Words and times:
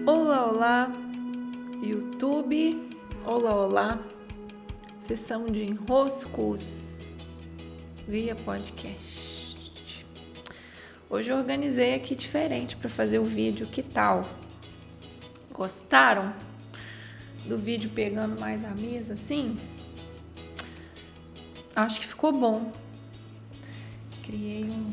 Olá, 0.00 0.46
olá, 0.46 0.92
YouTube. 1.80 2.90
Olá, 3.24 3.54
olá, 3.54 3.98
sessão 5.00 5.46
de 5.46 5.62
enroscos 5.62 7.12
via 8.08 8.34
podcast. 8.34 9.54
Hoje 11.08 11.30
eu 11.30 11.36
organizei 11.36 11.94
aqui 11.94 12.16
diferente 12.16 12.74
para 12.74 12.88
fazer 12.88 13.20
o 13.20 13.24
vídeo. 13.24 13.64
Que 13.68 13.80
tal? 13.80 14.28
Gostaram 15.52 16.34
do 17.46 17.56
vídeo 17.56 17.88
pegando 17.94 18.40
mais 18.40 18.64
a 18.64 18.70
mesa 18.70 19.12
assim? 19.12 19.56
Acho 21.76 22.00
que 22.00 22.06
ficou 22.08 22.32
bom. 22.32 22.72
Criei 24.24 24.64
um 24.64 24.92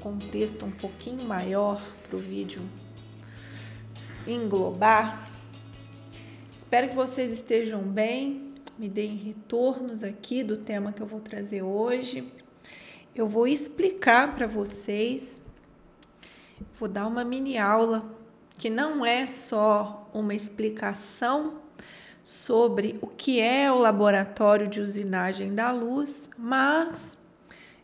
contexto 0.00 0.66
um 0.66 0.70
pouquinho 0.70 1.24
maior 1.24 1.80
para 2.06 2.16
o 2.16 2.20
vídeo 2.20 2.60
englobar. 4.26 5.24
Espero 6.54 6.88
que 6.88 6.94
vocês 6.94 7.30
estejam 7.30 7.82
bem, 7.82 8.54
me 8.78 8.88
deem 8.88 9.16
retornos 9.16 10.02
aqui 10.02 10.42
do 10.42 10.56
tema 10.56 10.92
que 10.92 11.00
eu 11.00 11.06
vou 11.06 11.20
trazer 11.20 11.62
hoje. 11.62 12.32
Eu 13.14 13.28
vou 13.28 13.46
explicar 13.46 14.34
para 14.34 14.46
vocês, 14.46 15.40
vou 16.78 16.88
dar 16.88 17.06
uma 17.06 17.24
mini 17.24 17.56
aula 17.56 18.04
que 18.58 18.68
não 18.68 19.04
é 19.04 19.26
só 19.26 20.10
uma 20.12 20.34
explicação 20.34 21.60
sobre 22.22 22.98
o 23.00 23.06
que 23.06 23.40
é 23.40 23.70
o 23.70 23.78
laboratório 23.78 24.66
de 24.66 24.80
usinagem 24.80 25.54
da 25.54 25.70
luz, 25.70 26.28
mas 26.36 27.16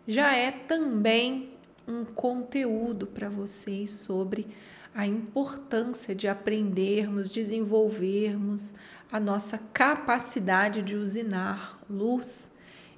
já 0.06 0.34
é 0.34 0.50
também 0.50 1.50
um 1.86 2.04
conteúdo 2.04 3.06
para 3.06 3.28
vocês 3.28 3.92
sobre 3.92 4.46
a 4.94 5.06
importância 5.06 6.14
de 6.14 6.28
aprendermos, 6.28 7.30
desenvolvermos 7.30 8.74
a 9.10 9.18
nossa 9.18 9.58
capacidade 9.72 10.82
de 10.82 10.96
usinar 10.96 11.78
luz. 11.88 12.50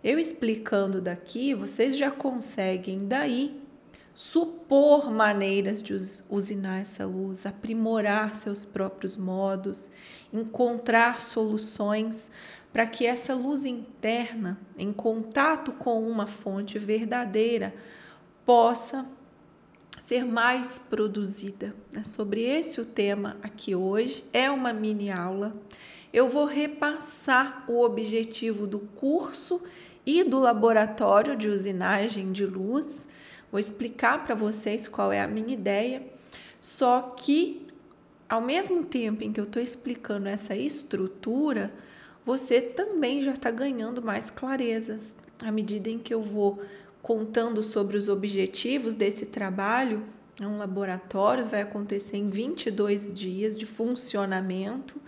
Eu 0.03 0.19
explicando 0.19 1.01
daqui, 1.01 1.55
vocês 1.55 1.97
já 1.97 2.11
conseguem 2.11 3.07
daí 3.07 3.61
supor 4.15 5.11
maneiras 5.11 5.83
de 5.83 5.95
usinar 6.29 6.81
essa 6.81 7.05
luz, 7.05 7.45
aprimorar 7.45 8.35
seus 8.37 8.65
próprios 8.65 9.17
modos, 9.17 9.91
encontrar 10.33 11.21
soluções 11.21 12.31
para 12.73 12.87
que 12.87 13.07
essa 13.07 13.35
luz 13.35 13.65
interna, 13.65 14.59
em 14.79 14.93
contato 14.93 15.73
com 15.73 16.09
uma 16.09 16.27
fonte 16.27 16.79
verdadeira, 16.79 17.75
possa 18.45 19.07
ser 20.05 20.25
mais 20.25 20.79
produzida. 20.79 21.75
É 21.95 22.05
sobre 22.05 22.43
esse 22.43 22.81
o 22.81 22.85
tema 22.85 23.37
aqui 23.43 23.75
hoje. 23.75 24.25
É 24.33 24.51
uma 24.51 24.73
mini 24.73 25.11
aula. 25.11 25.57
Eu 26.13 26.29
vou 26.29 26.45
repassar 26.45 27.65
o 27.67 27.81
objetivo 27.83 28.67
do 28.67 28.79
curso 28.79 29.63
e 30.07 30.23
do 30.23 30.39
laboratório 30.39 31.37
de 31.37 31.49
usinagem 31.49 32.33
de 32.33 32.45
luz. 32.45 33.09
Vou 33.51 33.59
explicar 33.59 34.25
para 34.25 34.35
vocês 34.35 34.87
qual 34.87 35.11
é 35.11 35.21
a 35.21 35.27
minha 35.27 35.55
ideia. 35.55 36.03
Só 36.61 37.15
que, 37.17 37.67
ao 38.29 38.41
mesmo 38.41 38.85
tempo 38.85 39.25
em 39.25 39.33
que 39.33 39.41
eu 39.41 39.45
estou 39.45 39.63
explicando 39.63 40.29
essa 40.29 40.55
estrutura, 40.55 41.73
você 42.23 42.61
também 42.61 43.23
já 43.23 43.33
está 43.33 43.51
ganhando 43.51 44.03
mais 44.03 44.31
clarezas 44.31 45.17
à 45.43 45.51
medida 45.51 45.89
em 45.89 45.99
que 45.99 46.13
eu 46.13 46.23
vou 46.23 46.63
contando 47.05 47.63
sobre 47.63 47.99
os 47.99 48.09
objetivos 48.09 48.97
desse 48.97 49.27
trabalho. 49.27 50.03
É 50.41 50.47
um 50.47 50.57
laboratório, 50.57 51.45
vai 51.45 51.61
acontecer 51.61 52.17
em 52.17 52.31
22 52.31 53.13
dias 53.13 53.55
de 53.55 53.67
funcionamento. 53.67 54.99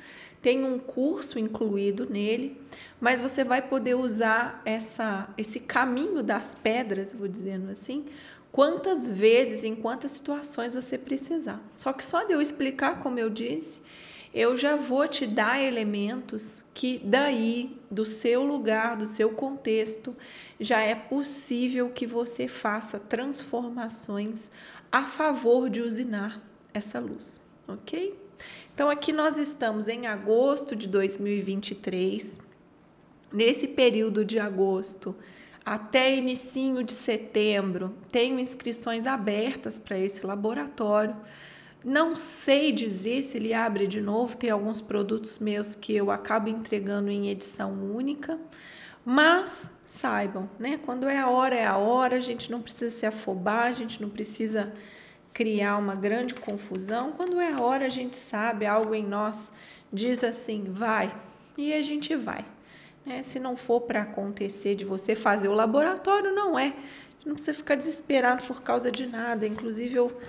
Tem 0.43 0.63
um 0.63 0.79
curso 0.79 1.39
incluído 1.39 2.07
nele, 2.09 2.61
mas 3.01 3.23
você 3.23 3.43
vai 3.43 3.63
poder 3.63 3.95
usar 3.95 4.61
essa, 4.67 5.27
esse 5.39 5.59
caminho 5.59 6.23
das 6.23 6.55
pedras, 6.55 7.15
vou 7.15 7.27
dizendo 7.27 7.71
assim, 7.71 8.05
quantas 8.53 9.09
vezes, 9.09 9.65
em 9.65 9.75
quantas 9.75 10.13
situações 10.13 10.75
você 10.75 10.99
precisar. 10.99 11.59
Só 11.75 11.95
que 11.95 12.05
só 12.05 12.25
de 12.25 12.33
eu 12.35 12.43
explicar, 12.43 13.03
como 13.03 13.19
eu 13.19 13.31
disse, 13.31 13.81
eu 14.35 14.57
já 14.57 14.77
vou 14.77 15.07
te 15.09 15.27
dar 15.27 15.61
elementos 15.61 16.65
que 16.75 17.01
daí, 17.03 17.79
do 17.91 18.05
seu 18.05 18.45
lugar, 18.45 18.97
do 18.97 19.07
seu 19.07 19.31
contexto, 19.31 20.15
já 20.61 20.81
é 20.81 20.95
possível 20.95 21.91
que 21.91 22.07
você 22.07 22.49
faça 22.49 22.99
transformações 22.99 24.51
a 24.91 25.05
favor 25.05 25.69
de 25.69 25.81
usinar 25.81 26.43
essa 26.73 26.99
luz, 26.99 27.45
ok? 27.67 28.19
Então 28.75 28.91
aqui 28.91 29.13
nós 29.13 29.39
estamos 29.39 29.89
em 29.89 30.07
agosto 30.07 30.77
de 30.77 30.87
2023. 30.87 32.39
Nesse 33.33 33.67
período 33.67 34.25
de 34.25 34.39
agosto 34.39 35.17
até 35.65 36.15
inicinho 36.15 36.85
de 36.85 36.93
setembro, 36.93 37.95
tenho 38.13 38.39
inscrições 38.39 39.07
abertas 39.07 39.79
para 39.79 39.99
esse 39.99 40.25
laboratório. 40.25 41.17
Não 41.89 42.17
sei 42.17 42.73
dizer 42.73 43.23
se 43.23 43.37
ele 43.37 43.55
abre 43.55 43.87
de 43.87 44.01
novo, 44.01 44.37
tem 44.37 44.51
alguns 44.51 44.81
produtos 44.81 45.39
meus 45.39 45.77
que 45.77 45.95
eu 45.95 46.11
acabo 46.11 46.49
entregando 46.49 47.13
em 47.13 47.31
edição 47.31 47.73
única, 47.73 48.41
mas 49.05 49.71
saibam, 49.87 50.51
né? 50.59 50.81
Quando 50.85 51.09
é 51.09 51.17
a 51.17 51.29
hora, 51.29 51.55
é 51.55 51.65
a 51.65 51.77
hora, 51.77 52.17
a 52.17 52.21
gente 52.21 52.51
não 52.51 52.61
precisa 52.61 52.91
se 52.91 53.07
afobar, 53.07 53.69
a 53.69 53.73
gente 53.73 54.03
não 54.03 54.11
precisa 54.11 54.73
criar 55.33 55.77
uma 55.77 55.95
grande 55.95 56.35
confusão. 56.35 57.13
Quando 57.13 57.41
é 57.41 57.53
a 57.53 57.63
hora, 57.63 57.87
a 57.87 57.89
gente 57.89 58.17
sabe, 58.17 58.67
algo 58.67 58.93
em 58.93 59.07
nós 59.07 59.53
diz 59.93 60.25
assim, 60.25 60.65
vai, 60.69 61.15
e 61.57 61.73
a 61.73 61.83
gente 61.83 62.17
vai. 62.17 62.45
Né? 63.05 63.23
Se 63.23 63.39
não 63.39 63.57
for 63.57 63.83
para 63.83 64.03
acontecer 64.03 64.75
de 64.75 64.85
você 64.85 65.15
fazer 65.15 65.47
o 65.47 65.55
laboratório, 65.55 66.35
não 66.35 66.59
é. 66.59 66.75
Não 67.25 67.35
precisa 67.35 67.57
ficar 67.57 67.77
desesperado 67.77 68.45
por 68.45 68.61
causa 68.61 68.91
de 68.91 69.07
nada. 69.07 69.47
Inclusive, 69.47 69.95
eu 69.95 70.21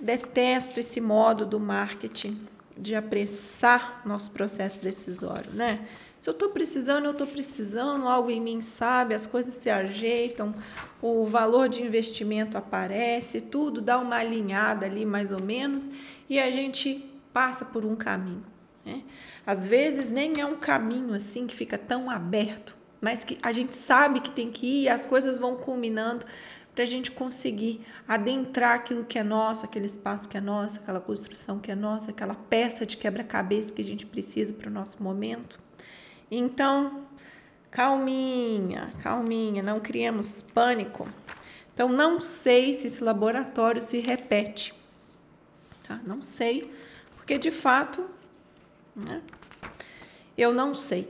detesto 0.00 0.80
esse 0.80 1.00
modo 1.00 1.44
do 1.44 1.58
marketing 1.58 2.46
de 2.76 2.94
apressar 2.94 4.02
nosso 4.04 4.30
processo 4.30 4.82
decisório, 4.82 5.52
né? 5.52 5.86
Se 6.20 6.28
eu 6.28 6.32
estou 6.32 6.48
precisando, 6.48 7.04
eu 7.04 7.12
estou 7.12 7.26
precisando, 7.26 8.08
algo 8.08 8.30
em 8.30 8.40
mim 8.40 8.60
sabe, 8.60 9.14
as 9.14 9.24
coisas 9.24 9.54
se 9.54 9.70
ajeitam, 9.70 10.52
o 11.00 11.24
valor 11.24 11.68
de 11.68 11.80
investimento 11.80 12.58
aparece, 12.58 13.40
tudo 13.40 13.80
dá 13.80 13.98
uma 13.98 14.16
alinhada 14.16 14.84
ali 14.84 15.06
mais 15.06 15.30
ou 15.30 15.40
menos 15.40 15.88
e 16.28 16.38
a 16.38 16.50
gente 16.50 17.08
passa 17.32 17.64
por 17.64 17.84
um 17.84 17.94
caminho. 17.94 18.44
Né? 18.84 19.02
Às 19.46 19.64
vezes 19.64 20.10
nem 20.10 20.40
é 20.40 20.46
um 20.46 20.56
caminho 20.56 21.14
assim 21.14 21.46
que 21.46 21.54
fica 21.54 21.78
tão 21.78 22.10
aberto, 22.10 22.76
mas 23.00 23.22
que 23.22 23.38
a 23.40 23.52
gente 23.52 23.76
sabe 23.76 24.18
que 24.18 24.30
tem 24.30 24.50
que 24.50 24.82
ir 24.82 24.88
as 24.88 25.06
coisas 25.06 25.38
vão 25.38 25.54
culminando 25.54 26.26
para 26.78 26.84
a 26.84 26.86
gente 26.86 27.10
conseguir 27.10 27.84
adentrar 28.06 28.76
aquilo 28.76 29.04
que 29.04 29.18
é 29.18 29.24
nosso, 29.24 29.64
aquele 29.64 29.86
espaço 29.86 30.28
que 30.28 30.36
é 30.36 30.40
nosso, 30.40 30.78
aquela 30.78 31.00
construção 31.00 31.58
que 31.58 31.72
é 31.72 31.74
nossa, 31.74 32.12
aquela 32.12 32.36
peça 32.36 32.86
de 32.86 32.96
quebra-cabeça 32.96 33.72
que 33.72 33.82
a 33.82 33.84
gente 33.84 34.06
precisa 34.06 34.54
para 34.54 34.68
o 34.68 34.72
nosso 34.72 35.02
momento. 35.02 35.58
Então, 36.30 37.04
calminha, 37.68 38.92
calminha, 39.02 39.60
não 39.60 39.80
criemos 39.80 40.40
pânico. 40.40 41.08
Então, 41.74 41.88
não 41.88 42.20
sei 42.20 42.72
se 42.72 42.86
esse 42.86 43.02
laboratório 43.02 43.82
se 43.82 43.98
repete. 43.98 44.72
Tá? 45.82 45.98
Não 46.06 46.22
sei, 46.22 46.72
porque 47.16 47.38
de 47.38 47.50
fato, 47.50 48.08
né? 48.94 49.20
Eu 50.38 50.54
não 50.54 50.72
sei. 50.72 51.08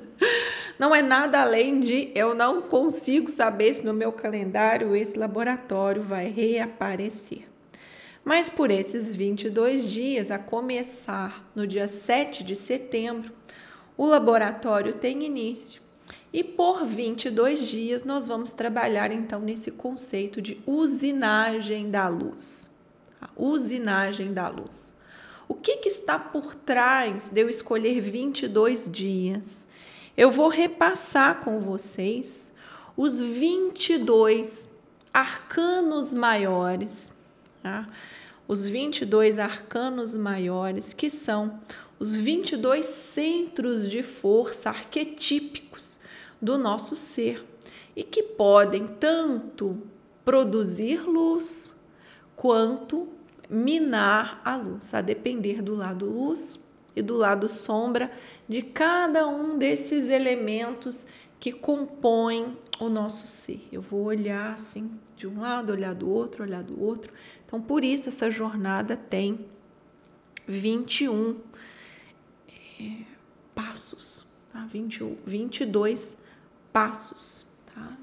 não 0.78 0.94
é 0.94 1.02
nada 1.02 1.42
além 1.42 1.78
de 1.80 2.10
eu 2.14 2.34
não 2.34 2.62
consigo 2.62 3.30
saber 3.30 3.74
se 3.74 3.84
no 3.84 3.92
meu 3.92 4.10
calendário 4.10 4.96
esse 4.96 5.18
laboratório 5.18 6.02
vai 6.02 6.28
reaparecer. 6.28 7.46
Mas 8.24 8.48
por 8.48 8.70
esses 8.70 9.10
22 9.14 9.90
dias, 9.90 10.30
a 10.30 10.38
começar 10.38 11.46
no 11.54 11.66
dia 11.66 11.86
7 11.86 12.42
de 12.42 12.56
setembro, 12.56 13.32
o 13.96 14.06
laboratório 14.06 14.94
tem 14.94 15.24
início. 15.24 15.80
E 16.32 16.44
por 16.44 16.84
22 16.84 17.66
dias 17.66 18.04
nós 18.04 18.26
vamos 18.26 18.52
trabalhar 18.52 19.10
então 19.10 19.40
nesse 19.40 19.70
conceito 19.70 20.40
de 20.40 20.60
usinagem 20.66 21.90
da 21.90 22.08
luz. 22.08 22.70
A 23.20 23.28
usinagem 23.36 24.32
da 24.32 24.48
luz. 24.48 24.94
O 25.48 25.54
que, 25.54 25.78
que 25.78 25.88
está 25.88 26.18
por 26.18 26.54
trás 26.54 27.30
de 27.30 27.40
eu 27.40 27.48
escolher 27.48 28.02
22 28.02 28.90
dias? 28.90 29.66
Eu 30.14 30.30
vou 30.30 30.48
repassar 30.48 31.40
com 31.40 31.58
vocês 31.58 32.52
os 32.94 33.22
22 33.22 34.68
arcanos 35.12 36.12
maiores, 36.12 37.12
tá? 37.62 37.88
os 38.46 38.66
22 38.66 39.38
arcanos 39.38 40.14
maiores, 40.14 40.92
que 40.92 41.08
são 41.08 41.58
os 41.98 42.14
22 42.14 42.84
centros 42.84 43.88
de 43.88 44.02
força 44.02 44.68
arquetípicos 44.68 45.98
do 46.40 46.58
nosso 46.58 46.94
ser 46.94 47.44
e 47.96 48.02
que 48.02 48.22
podem 48.22 48.86
tanto 48.86 49.82
produzir 50.24 51.08
luz 51.08 51.74
quanto 52.36 53.17
minar 53.48 54.40
a 54.44 54.56
luz, 54.56 54.92
a 54.94 55.00
depender 55.00 55.62
do 55.62 55.74
lado 55.74 56.06
luz 56.06 56.60
e 56.94 57.02
do 57.02 57.16
lado 57.16 57.48
sombra 57.48 58.10
de 58.48 58.62
cada 58.62 59.26
um 59.26 59.56
desses 59.56 60.08
elementos 60.08 61.06
que 61.40 61.52
compõem 61.52 62.56
o 62.80 62.88
nosso 62.88 63.26
ser. 63.26 63.66
Eu 63.70 63.80
vou 63.80 64.04
olhar 64.04 64.52
assim, 64.52 64.90
de 65.16 65.26
um 65.26 65.40
lado, 65.40 65.72
olhar 65.72 65.94
do 65.94 66.08
outro, 66.10 66.42
olhar 66.42 66.62
do 66.62 66.80
outro. 66.82 67.12
Então, 67.46 67.60
por 67.60 67.84
isso, 67.84 68.08
essa 68.08 68.30
jornada 68.30 68.96
tem 68.96 69.46
21 70.46 71.38
é, 72.80 73.02
passos, 73.54 74.26
tá? 74.52 74.64
21, 74.66 75.16
22 75.24 76.16
passos, 76.72 77.46
tá? 77.74 77.96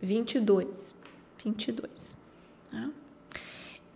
22, 0.00 0.94
22. 1.42 2.16
Tá? 2.70 2.90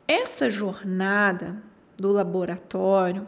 Essa 0.06 0.50
jornada 0.50 1.62
do 1.96 2.12
laboratório, 2.12 3.26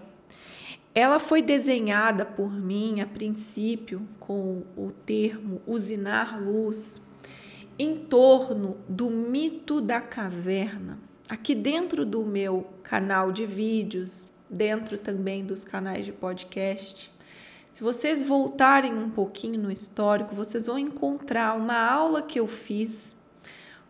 ela 0.95 1.19
foi 1.19 1.41
desenhada 1.41 2.25
por 2.25 2.53
mim 2.53 3.01
a 3.01 3.07
princípio 3.07 4.07
com 4.21 4.63
o 4.77 4.91
termo 4.91 5.63
usinar 5.67 6.39
luz 6.39 7.01
em 7.79 7.97
torno 7.97 8.77
do 8.87 9.09
mito 9.09 9.81
da 9.81 10.03
caverna. 10.03 10.99
Aqui 11.31 11.55
dentro 11.55 12.05
do 12.05 12.23
meu 12.25 12.67
canal 12.83 13.33
de 13.33 13.47
vídeos, 13.47 14.31
dentro 14.49 14.99
também 14.99 15.45
dos 15.45 15.65
canais 15.65 16.05
de 16.05 16.13
podcast, 16.13 17.11
se 17.73 17.83
vocês 17.83 18.23
voltarem 18.23 18.95
um 18.95 19.11
pouquinho 19.11 19.61
no 19.61 19.73
histórico, 19.73 20.35
vocês 20.35 20.67
vão 20.67 20.79
encontrar 20.79 21.55
uma 21.57 21.79
aula 21.79 22.23
que 22.23 22.39
eu 22.39 22.47
fiz 22.47 23.17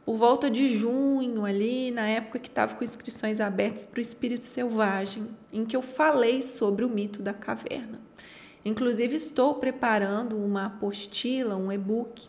por 0.07 0.17
volta 0.17 0.49
de 0.49 0.69
junho, 0.79 1.45
ali, 1.45 1.91
na 1.91 2.07
época 2.07 2.39
que 2.39 2.47
estava 2.47 2.77
com 2.77 2.85
inscrições 2.85 3.41
abertas 3.41 3.85
para 3.85 3.99
o 3.99 4.01
Espírito 4.01 4.45
Selvagem, 4.45 5.27
em 5.53 5.65
que 5.65 5.75
eu 5.75 5.83
falei 5.83 6.41
sobre 6.43 6.85
o 6.85 6.89
mito 6.89 7.21
da 7.21 7.35
caverna. 7.35 8.01
Inclusive, 8.65 9.17
estou 9.17 9.57
preparando 9.57 10.37
uma 10.37 10.67
apostila, 10.67 11.57
um 11.57 11.73
e-book, 11.73 12.29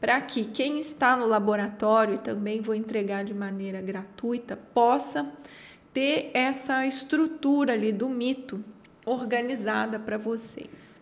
para 0.00 0.20
que 0.20 0.44
quem 0.44 0.80
está 0.80 1.16
no 1.16 1.24
laboratório, 1.24 2.14
e 2.14 2.18
também 2.18 2.60
vou 2.60 2.74
entregar 2.74 3.24
de 3.24 3.32
maneira 3.32 3.80
gratuita, 3.80 4.56
possa 4.56 5.32
ter 5.92 6.32
essa 6.34 6.84
estrutura 6.84 7.74
ali 7.74 7.92
do 7.92 8.08
mito 8.08 8.64
organizada 9.06 10.00
para 10.00 10.18
vocês. 10.18 11.00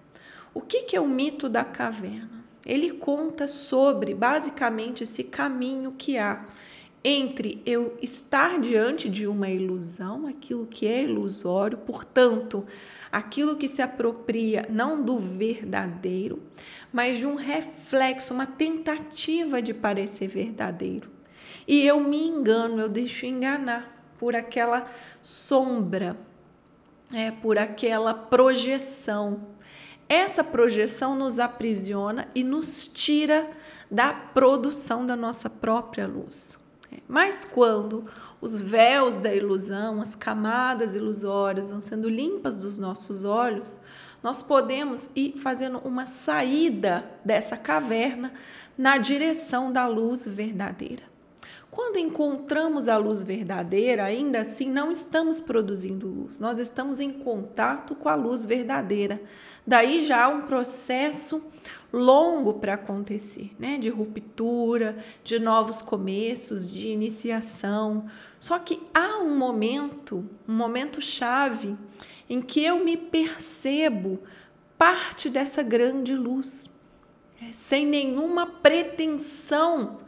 O 0.52 0.60
que, 0.60 0.82
que 0.82 0.94
é 0.94 1.00
o 1.00 1.08
mito 1.08 1.48
da 1.48 1.64
caverna? 1.64 2.41
Ele 2.64 2.92
conta 2.92 3.46
sobre 3.48 4.14
basicamente 4.14 5.02
esse 5.02 5.24
caminho 5.24 5.92
que 5.92 6.16
há 6.16 6.44
entre 7.04 7.60
eu 7.66 7.98
estar 8.00 8.60
diante 8.60 9.08
de 9.08 9.26
uma 9.26 9.48
ilusão, 9.48 10.26
aquilo 10.26 10.66
que 10.66 10.86
é 10.86 11.02
ilusório, 11.02 11.78
portanto, 11.78 12.64
aquilo 13.10 13.56
que 13.56 13.66
se 13.66 13.82
apropria 13.82 14.66
não 14.70 15.02
do 15.02 15.18
verdadeiro, 15.18 16.40
mas 16.92 17.18
de 17.18 17.26
um 17.26 17.34
reflexo, 17.34 18.32
uma 18.32 18.46
tentativa 18.46 19.60
de 19.60 19.74
parecer 19.74 20.28
verdadeiro. 20.28 21.10
E 21.66 21.84
eu 21.84 22.00
me 22.00 22.24
engano, 22.24 22.80
eu 22.80 22.88
deixo 22.88 23.26
enganar 23.26 24.04
por 24.18 24.36
aquela 24.36 24.88
sombra, 25.20 26.16
é, 27.12 27.30
por 27.32 27.58
aquela 27.58 28.14
projeção 28.14 29.51
essa 30.12 30.44
projeção 30.44 31.16
nos 31.16 31.38
aprisiona 31.38 32.28
e 32.34 32.44
nos 32.44 32.86
tira 32.86 33.50
da 33.90 34.12
produção 34.12 35.06
da 35.06 35.16
nossa 35.16 35.48
própria 35.48 36.06
luz. 36.06 36.60
Mas 37.08 37.44
quando 37.44 38.04
os 38.40 38.60
véus 38.60 39.18
da 39.18 39.34
ilusão, 39.34 40.00
as 40.00 40.14
camadas 40.14 40.94
ilusórias 40.94 41.70
vão 41.70 41.80
sendo 41.80 42.08
limpas 42.08 42.56
dos 42.56 42.76
nossos 42.76 43.24
olhos, 43.24 43.80
nós 44.22 44.42
podemos 44.42 45.08
ir 45.16 45.38
fazendo 45.38 45.78
uma 45.78 46.06
saída 46.06 47.04
dessa 47.24 47.56
caverna 47.56 48.32
na 48.76 48.98
direção 48.98 49.72
da 49.72 49.86
luz 49.86 50.26
verdadeira. 50.26 51.11
Quando 51.72 51.96
encontramos 51.96 52.86
a 52.86 52.98
luz 52.98 53.22
verdadeira, 53.22 54.04
ainda 54.04 54.40
assim 54.40 54.70
não 54.70 54.90
estamos 54.90 55.40
produzindo 55.40 56.06
luz, 56.06 56.38
nós 56.38 56.58
estamos 56.58 57.00
em 57.00 57.10
contato 57.10 57.94
com 57.94 58.10
a 58.10 58.14
luz 58.14 58.44
verdadeira. 58.44 59.18
Daí 59.66 60.04
já 60.04 60.24
há 60.24 60.28
um 60.28 60.42
processo 60.42 61.50
longo 61.90 62.52
para 62.52 62.74
acontecer, 62.74 63.52
né? 63.58 63.78
De 63.78 63.88
ruptura, 63.88 65.02
de 65.24 65.38
novos 65.38 65.80
começos, 65.80 66.66
de 66.66 66.88
iniciação. 66.88 68.04
Só 68.38 68.58
que 68.58 68.78
há 68.92 69.16
um 69.20 69.34
momento, 69.34 70.28
um 70.46 70.54
momento 70.54 71.00
chave, 71.00 71.74
em 72.28 72.42
que 72.42 72.62
eu 72.62 72.84
me 72.84 72.98
percebo 72.98 74.20
parte 74.76 75.30
dessa 75.30 75.62
grande 75.62 76.14
luz, 76.14 76.68
né? 77.40 77.48
sem 77.50 77.86
nenhuma 77.86 78.46
pretensão 78.46 80.02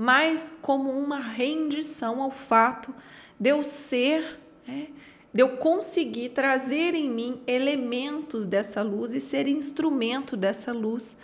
mas 0.00 0.50
como 0.62 0.90
uma 0.90 1.18
rendição 1.18 2.22
ao 2.22 2.30
fato 2.30 2.94
de 3.38 3.50
eu 3.50 3.62
ser, 3.62 4.40
né, 4.66 4.86
de 5.30 5.42
eu 5.42 5.58
conseguir 5.58 6.30
trazer 6.30 6.94
em 6.94 7.10
mim 7.10 7.42
elementos 7.46 8.46
dessa 8.46 8.80
luz 8.80 9.12
e 9.12 9.20
ser 9.20 9.46
instrumento 9.46 10.38
dessa 10.38 10.72
luz 10.72 11.18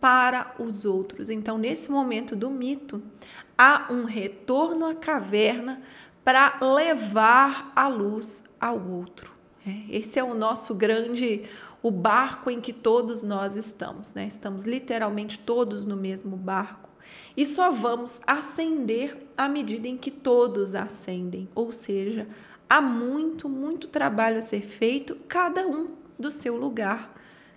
para 0.00 0.54
os 0.60 0.84
outros. 0.84 1.28
Então, 1.28 1.58
nesse 1.58 1.90
momento 1.90 2.36
do 2.36 2.48
mito, 2.48 3.02
há 3.58 3.88
um 3.90 4.04
retorno 4.04 4.86
à 4.86 4.94
caverna 4.94 5.82
para 6.24 6.56
levar 6.60 7.72
a 7.74 7.88
luz 7.88 8.44
ao 8.60 8.80
outro. 8.80 9.32
Né. 9.66 9.86
Esse 9.90 10.20
é 10.20 10.22
o 10.22 10.34
nosso 10.34 10.72
grande, 10.72 11.42
o 11.82 11.90
barco 11.90 12.48
em 12.48 12.60
que 12.60 12.72
todos 12.72 13.24
nós 13.24 13.56
estamos, 13.56 14.14
né? 14.14 14.28
Estamos 14.28 14.62
literalmente 14.62 15.36
todos 15.36 15.84
no 15.84 15.96
mesmo 15.96 16.36
barco 16.36 16.89
e 17.36 17.46
só 17.46 17.70
vamos 17.70 18.20
ascender 18.26 19.16
à 19.36 19.48
medida 19.48 19.88
em 19.88 19.96
que 19.96 20.10
todos 20.10 20.74
ascendem, 20.74 21.48
ou 21.54 21.72
seja, 21.72 22.26
há 22.68 22.80
muito, 22.80 23.48
muito 23.48 23.88
trabalho 23.88 24.38
a 24.38 24.40
ser 24.40 24.62
feito, 24.62 25.16
cada 25.28 25.66
um 25.66 25.88
do 26.18 26.30
seu 26.30 26.56
lugar, 26.56 27.14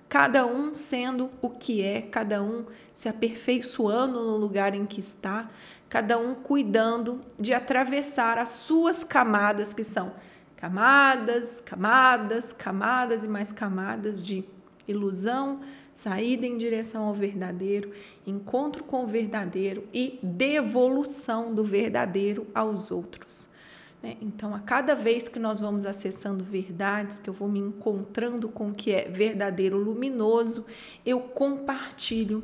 cada 0.08 0.46
um 0.46 0.74
sendo 0.74 1.30
o 1.42 1.50
que 1.50 1.82
é, 1.82 2.02
cada 2.02 2.42
um 2.42 2.66
se 2.94 3.10
aperfeiçoando 3.10 4.24
no 4.24 4.38
lugar 4.38 4.74
em 4.76 4.86
que 4.86 5.00
está, 5.00 5.50
cada 5.90 6.18
um 6.18 6.34
cuidando 6.34 7.22
de 7.40 7.54
atravessar 7.54 8.38
as 8.38 8.50
suas 8.50 9.04
camadas, 9.04 9.74
que 9.74 9.84
são 9.84 10.14
camadas, 10.56 11.62
camadas, 11.66 12.54
camadas 12.54 13.24
e 13.24 13.28
mais 13.28 13.52
camadas 13.52 14.26
de 14.26 14.46
ilusão, 14.88 15.60
saída 15.94 16.46
em 16.46 16.58
direção 16.58 17.04
ao 17.04 17.14
verdadeiro, 17.14 17.92
encontro 18.26 18.84
com 18.84 19.04
o 19.04 19.08
verdadeiro 19.08 19.88
e 19.94 20.20
devolução 20.24 21.54
do 21.54 21.64
verdadeiro 21.64 22.48
aos 22.54 22.92
outros. 22.92 23.48
Né? 24.02 24.18
Então, 24.22 24.54
a 24.54 24.60
cada 24.60 24.94
vez 24.94 25.30
que 25.30 25.40
nós 25.40 25.62
vamos 25.62 25.86
acessando 25.86 26.44
verdades, 26.44 27.20
que 27.20 27.30
eu 27.30 27.34
vou 27.34 27.48
me 27.48 27.60
encontrando 27.60 28.50
com 28.50 28.70
o 28.70 28.74
que 28.74 28.92
é 28.92 29.08
verdadeiro, 29.08 29.78
luminoso, 29.78 30.66
eu 31.06 31.22
compartilho 31.22 32.44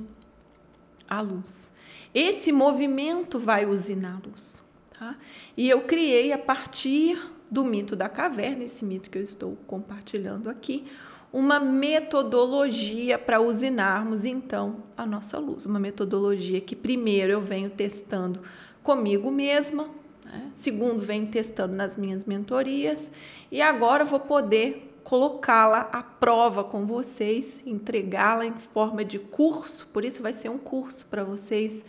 a 1.08 1.20
luz. 1.20 1.74
Esse 2.14 2.52
movimento 2.52 3.38
vai 3.38 3.66
usinar 3.66 4.22
a 4.24 4.30
luz. 4.30 4.64
Tá? 4.98 5.18
E 5.58 5.70
eu 5.70 5.82
criei 5.82 6.32
a 6.32 6.38
partir 6.38 7.20
do 7.52 7.64
mito 7.66 7.96
da 7.96 8.08
caverna, 8.08 8.64
esse 8.64 8.86
mito 8.86 9.10
que 9.10 9.18
eu 9.18 9.24
estou 9.24 9.58
compartilhando 9.66 10.50
aqui, 10.50 10.86
uma 11.32 11.60
metodologia 11.60 13.18
para 13.18 13.40
usinarmos 13.40 14.26
então 14.26 14.78
a 14.98 15.06
nossa 15.06 15.38
luz. 15.38 15.66
Uma 15.66 15.80
metodologia 15.80 16.60
que 16.60 16.76
primeiro 16.76 17.32
eu 17.32 17.42
venho 17.42 17.70
testando 17.70 18.42
comigo 18.82 19.30
mesma, 19.30 19.90
né? 20.26 20.50
segundo 20.54 21.00
venho 21.00 21.28
testando 21.28 21.76
nas 21.76 21.96
minhas 21.96 22.26
mentorias 22.26 23.12
e 23.52 23.62
agora 23.62 24.04
vou 24.04 24.20
poder 24.20 24.90
colocá-la 25.04 25.90
à 25.92 26.04
prova 26.04 26.64
com 26.64 26.86
vocês, 26.86 27.64
entregá-la 27.66 28.46
em 28.46 28.54
forma 28.54 29.04
de 29.04 29.18
curso. 29.18 29.88
Por 29.88 30.06
isso 30.06 30.22
vai 30.22 30.34
ser 30.34 30.50
um 30.50 30.58
curso 30.58 31.06
para 31.08 31.24
vocês 31.24 31.86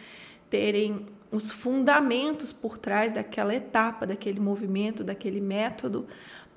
terem 0.49 1.07
os 1.31 1.53
fundamentos 1.53 2.53
por 2.53 2.77
trás 2.77 3.13
daquela 3.13 3.55
etapa, 3.55 4.07
daquele 4.07 4.41
movimento, 4.41 5.05
daquele 5.05 5.41
método, 5.41 6.07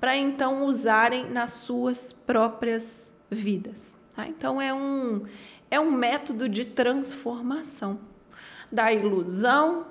para 0.00 0.16
então 0.16 0.66
usarem 0.66 1.30
nas 1.30 1.52
suas 1.52 2.12
próprias 2.12 3.12
vidas. 3.30 3.94
Tá? 4.14 4.26
Então 4.28 4.60
é 4.60 4.74
um, 4.74 5.24
é 5.70 5.78
um 5.78 5.90
método 5.90 6.48
de 6.48 6.64
transformação 6.64 8.00
da 8.70 8.92
ilusão 8.92 9.86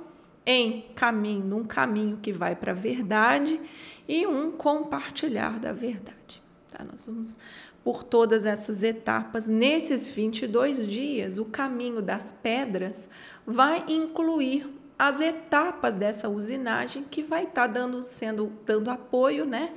em 0.46 0.82
caminho, 0.94 1.56
um 1.58 1.64
caminho 1.64 2.18
que 2.22 2.32
vai 2.32 2.56
para 2.56 2.74
a 2.74 2.76
verdade 2.76 3.60
e 4.08 4.28
um 4.28 4.52
compartilhar 4.52 5.58
da 5.60 5.72
verdade. 5.72 6.44
Tá? 6.70 6.84
Nós 6.84 7.06
vamos 7.06 7.38
por 7.84 8.04
todas 8.04 8.46
essas 8.46 8.82
etapas. 8.82 9.48
Nesses 9.48 10.10
22 10.10 10.88
dias, 10.88 11.38
o 11.38 11.46
caminho 11.46 12.02
das 12.02 12.32
pedras 12.32 13.10
vai 13.46 13.84
incluir 13.88 14.68
as 14.98 15.20
etapas 15.20 15.96
dessa 15.96 16.30
usinagem 16.30 17.04
que 17.04 17.24
vai 17.24 17.44
estar 17.44 17.68
tá 17.68 17.68
dando, 17.68 18.04
sendo, 18.04 18.52
dando 18.66 18.90
apoio 18.90 19.46
né, 19.46 19.74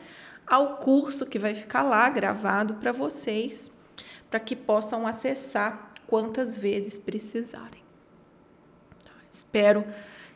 ao 0.47 0.77
curso 0.77 1.27
que 1.27 1.39
vai 1.39 1.55
ficar 1.55 1.83
lá 1.83 2.09
gravado 2.09 2.75
para 2.75 2.93
vocês, 2.93 3.71
para 4.31 4.39
que 4.41 4.55
possam 4.55 5.07
acessar 5.07 5.93
quantas 6.07 6.57
vezes 6.57 6.99
precisarem. 6.99 7.83
Espero 9.33 9.85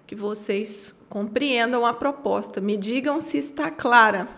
que 0.07 0.15
vocês 0.15 0.95
compreendam 1.09 1.87
a 1.87 1.95
proposta, 1.95 2.61
me 2.61 2.77
digam 2.77 3.21
se 3.21 3.39
está 3.39 3.71
clara. 3.71 4.29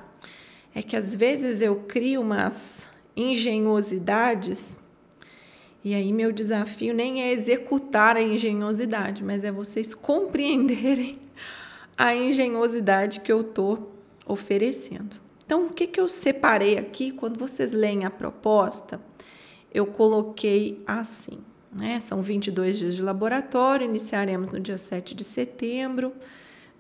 É 0.75 0.83
que 0.83 0.97
às 0.97 1.15
vezes 1.15 1.63
eu 1.63 1.85
crio 1.87 2.21
umas 2.21 2.87
engenhosidades 3.17 4.81
e 5.85 5.95
aí 5.95 6.13
meu 6.13 6.31
desafio 6.31 6.95
nem 6.95 7.23
é 7.23 7.33
executar 7.33 8.17
a 8.17 8.23
engenhosidade, 8.23 9.23
mas 9.25 9.43
é 9.43 9.51
vocês 9.51 9.93
compreenderem 9.95 11.13
a 11.97 12.15
engenhosidade 12.15 13.21
que 13.21 13.33
eu 13.33 13.41
estou 13.41 13.93
oferecendo. 14.27 15.17
Então, 15.45 15.67
o 15.67 15.71
que, 15.71 15.87
que 15.87 16.01
eu 16.01 16.09
separei 16.09 16.79
aqui? 16.79 17.11
Quando 17.11 17.39
vocês 17.39 17.73
leem 17.73 18.05
a 18.05 18.11
proposta, 18.11 19.01
eu 19.75 19.87
coloquei 19.87 20.83
assim. 20.87 21.41
Né? 21.73 22.01
São 22.01 22.23
22 22.23 22.79
dias 22.79 22.95
de 22.95 23.03
laboratório, 23.03 23.85
iniciaremos 23.87 24.51
no 24.51 24.61
dia 24.61 24.79
7 24.79 25.15
de 25.15 25.25
setembro. 25.25 26.13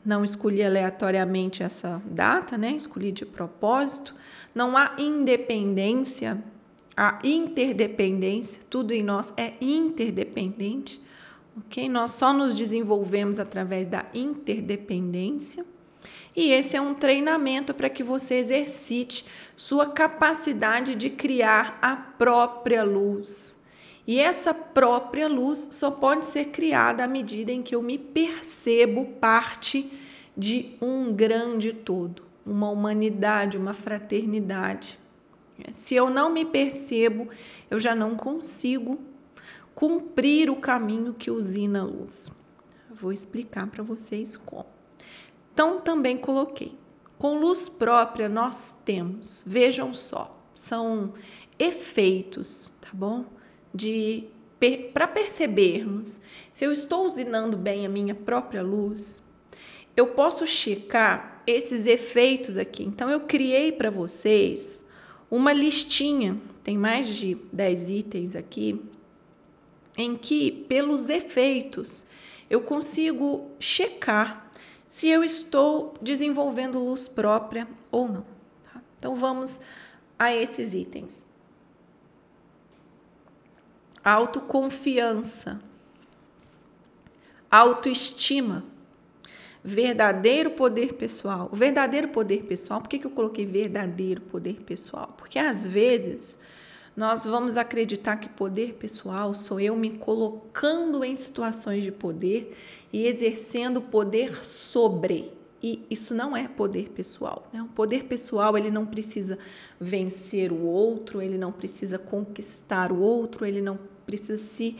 Não 0.04 0.24
escolhi 0.24 0.62
aleatoriamente 0.62 1.62
essa 1.62 2.02
data, 2.04 2.58
né? 2.58 2.72
Escolhi 2.72 3.12
de 3.12 3.24
propósito. 3.24 4.14
Não 4.54 4.76
há 4.76 4.94
independência, 4.98 6.42
a 6.96 7.18
interdependência, 7.24 8.60
tudo 8.68 8.92
em 8.92 9.02
nós 9.02 9.32
é 9.36 9.54
interdependente, 9.60 11.00
ok? 11.56 11.88
Nós 11.88 12.12
só 12.12 12.32
nos 12.32 12.54
desenvolvemos 12.54 13.38
através 13.38 13.86
da 13.86 14.06
interdependência. 14.14 15.64
E 16.34 16.50
esse 16.50 16.76
é 16.76 16.80
um 16.80 16.94
treinamento 16.94 17.74
para 17.74 17.90
que 17.90 18.02
você 18.02 18.36
exercite 18.36 19.24
sua 19.56 19.86
capacidade 19.86 20.94
de 20.94 21.10
criar 21.10 21.78
a 21.80 21.94
própria 21.94 22.82
luz. 22.82 23.60
E 24.06 24.18
essa 24.18 24.52
própria 24.52 25.28
luz 25.28 25.68
só 25.70 25.90
pode 25.90 26.26
ser 26.26 26.46
criada 26.46 27.04
à 27.04 27.08
medida 27.08 27.52
em 27.52 27.62
que 27.62 27.74
eu 27.74 27.82
me 27.82 27.98
percebo 27.98 29.04
parte 29.20 29.92
de 30.36 30.74
um 30.80 31.12
grande 31.12 31.72
todo, 31.72 32.22
uma 32.44 32.70
humanidade, 32.70 33.56
uma 33.56 33.74
fraternidade. 33.74 34.98
Se 35.72 35.94
eu 35.94 36.10
não 36.10 36.30
me 36.30 36.44
percebo, 36.44 37.28
eu 37.70 37.78
já 37.78 37.94
não 37.94 38.16
consigo 38.16 38.98
cumprir 39.74 40.50
o 40.50 40.56
caminho 40.56 41.14
que 41.14 41.30
usina 41.30 41.84
luz. 41.84 42.30
Vou 42.90 43.12
explicar 43.12 43.66
para 43.66 43.82
vocês 43.82 44.36
como. 44.36 44.66
Então, 45.52 45.80
também 45.80 46.16
coloquei. 46.16 46.76
Com 47.18 47.38
luz 47.38 47.68
própria, 47.68 48.28
nós 48.28 48.74
temos, 48.84 49.44
vejam 49.46 49.94
só, 49.94 50.40
são 50.54 51.14
efeitos, 51.58 52.72
tá 52.80 52.88
bom? 52.92 53.24
De 53.74 54.28
para 54.92 55.08
percebermos 55.08 56.20
se 56.52 56.64
eu 56.64 56.70
estou 56.70 57.04
usinando 57.04 57.56
bem 57.56 57.84
a 57.84 57.88
minha 57.88 58.14
própria 58.14 58.62
luz, 58.62 59.20
eu 59.96 60.08
posso 60.08 60.46
checar 60.46 61.42
esses 61.46 61.86
efeitos 61.86 62.56
aqui. 62.56 62.84
Então, 62.84 63.10
eu 63.10 63.20
criei 63.20 63.72
para 63.72 63.90
vocês 63.90 64.84
uma 65.32 65.50
listinha, 65.50 66.38
tem 66.62 66.76
mais 66.76 67.06
de 67.06 67.38
10 67.50 67.88
itens 67.88 68.36
aqui, 68.36 68.84
em 69.96 70.14
que, 70.14 70.52
pelos 70.68 71.08
efeitos, 71.08 72.06
eu 72.50 72.60
consigo 72.60 73.50
checar 73.58 74.52
se 74.86 75.08
eu 75.08 75.24
estou 75.24 75.94
desenvolvendo 76.02 76.78
luz 76.78 77.08
própria 77.08 77.66
ou 77.90 78.06
não. 78.08 78.26
Tá? 78.62 78.82
Então 78.98 79.14
vamos 79.14 79.58
a 80.18 80.34
esses 80.36 80.74
itens. 80.74 81.24
Autoconfiança, 84.04 85.62
autoestima, 87.50 88.66
verdadeiro 89.64 90.50
poder 90.50 90.94
pessoal. 90.94 91.48
O 91.52 91.56
verdadeiro 91.56 92.08
poder 92.08 92.44
pessoal, 92.44 92.80
por 92.80 92.88
que, 92.88 92.98
que 92.98 93.06
eu 93.06 93.10
coloquei 93.10 93.46
verdadeiro 93.46 94.20
poder 94.22 94.62
pessoal? 94.64 95.14
Porque 95.16 95.38
às 95.38 95.66
vezes 95.66 96.38
nós 96.96 97.24
vamos 97.24 97.56
acreditar 97.56 98.16
que 98.16 98.28
poder 98.28 98.74
pessoal 98.74 99.34
sou 99.34 99.58
eu 99.58 99.74
me 99.76 99.90
colocando 99.90 101.04
em 101.04 101.16
situações 101.16 101.82
de 101.82 101.92
poder 101.92 102.56
e 102.92 103.06
exercendo 103.06 103.80
poder 103.80 104.44
sobre. 104.44 105.32
E 105.62 105.86
isso 105.88 106.12
não 106.12 106.36
é 106.36 106.48
poder 106.48 106.90
pessoal. 106.90 107.48
Né? 107.52 107.62
O 107.62 107.68
poder 107.68 108.04
pessoal 108.04 108.58
ele 108.58 108.70
não 108.70 108.84
precisa 108.84 109.38
vencer 109.80 110.50
o 110.52 110.66
outro, 110.66 111.22
ele 111.22 111.38
não 111.38 111.52
precisa 111.52 111.98
conquistar 111.98 112.90
o 112.90 112.98
outro, 112.98 113.46
ele 113.46 113.62
não 113.62 113.78
precisa 114.04 114.36
se 114.36 114.76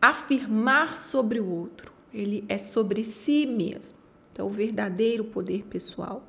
afirmar 0.00 0.98
sobre 0.98 1.40
o 1.40 1.50
outro. 1.50 1.90
Ele 2.12 2.44
é 2.48 2.58
sobre 2.58 3.02
si 3.02 3.46
mesmo. 3.46 3.99
Então, 4.40 4.48
o 4.48 4.50
verdadeiro 4.50 5.22
poder 5.22 5.64
pessoal 5.64 6.24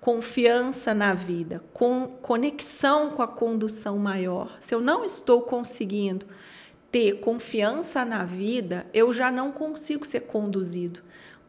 confiança 0.00 0.94
na 0.94 1.12
vida, 1.12 1.62
com 1.74 2.06
conexão 2.22 3.10
com 3.10 3.22
a 3.22 3.26
condução 3.26 3.98
maior. 3.98 4.56
Se 4.60 4.72
eu 4.72 4.80
não 4.80 5.04
estou 5.04 5.42
conseguindo 5.42 6.26
ter 6.92 7.18
confiança 7.18 8.04
na 8.04 8.24
vida, 8.24 8.86
eu 8.94 9.12
já 9.12 9.32
não 9.32 9.50
consigo 9.50 10.06
ser 10.06 10.20
conduzido, 10.20 11.00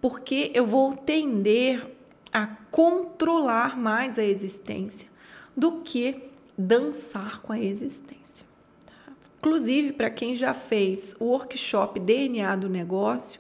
porque 0.01 0.51
eu 0.55 0.65
vou 0.65 0.97
tender 0.97 1.87
a 2.33 2.47
controlar 2.71 3.77
mais 3.77 4.17
a 4.17 4.23
existência 4.23 5.07
do 5.55 5.81
que 5.81 6.31
dançar 6.57 7.41
com 7.41 7.53
a 7.53 7.59
existência. 7.59 8.45
Tá? 8.87 9.13
Inclusive, 9.37 9.93
para 9.93 10.09
quem 10.09 10.35
já 10.35 10.53
fez 10.53 11.15
o 11.19 11.25
workshop 11.25 11.99
DNA 11.99 12.55
do 12.55 12.67
negócio, 12.67 13.39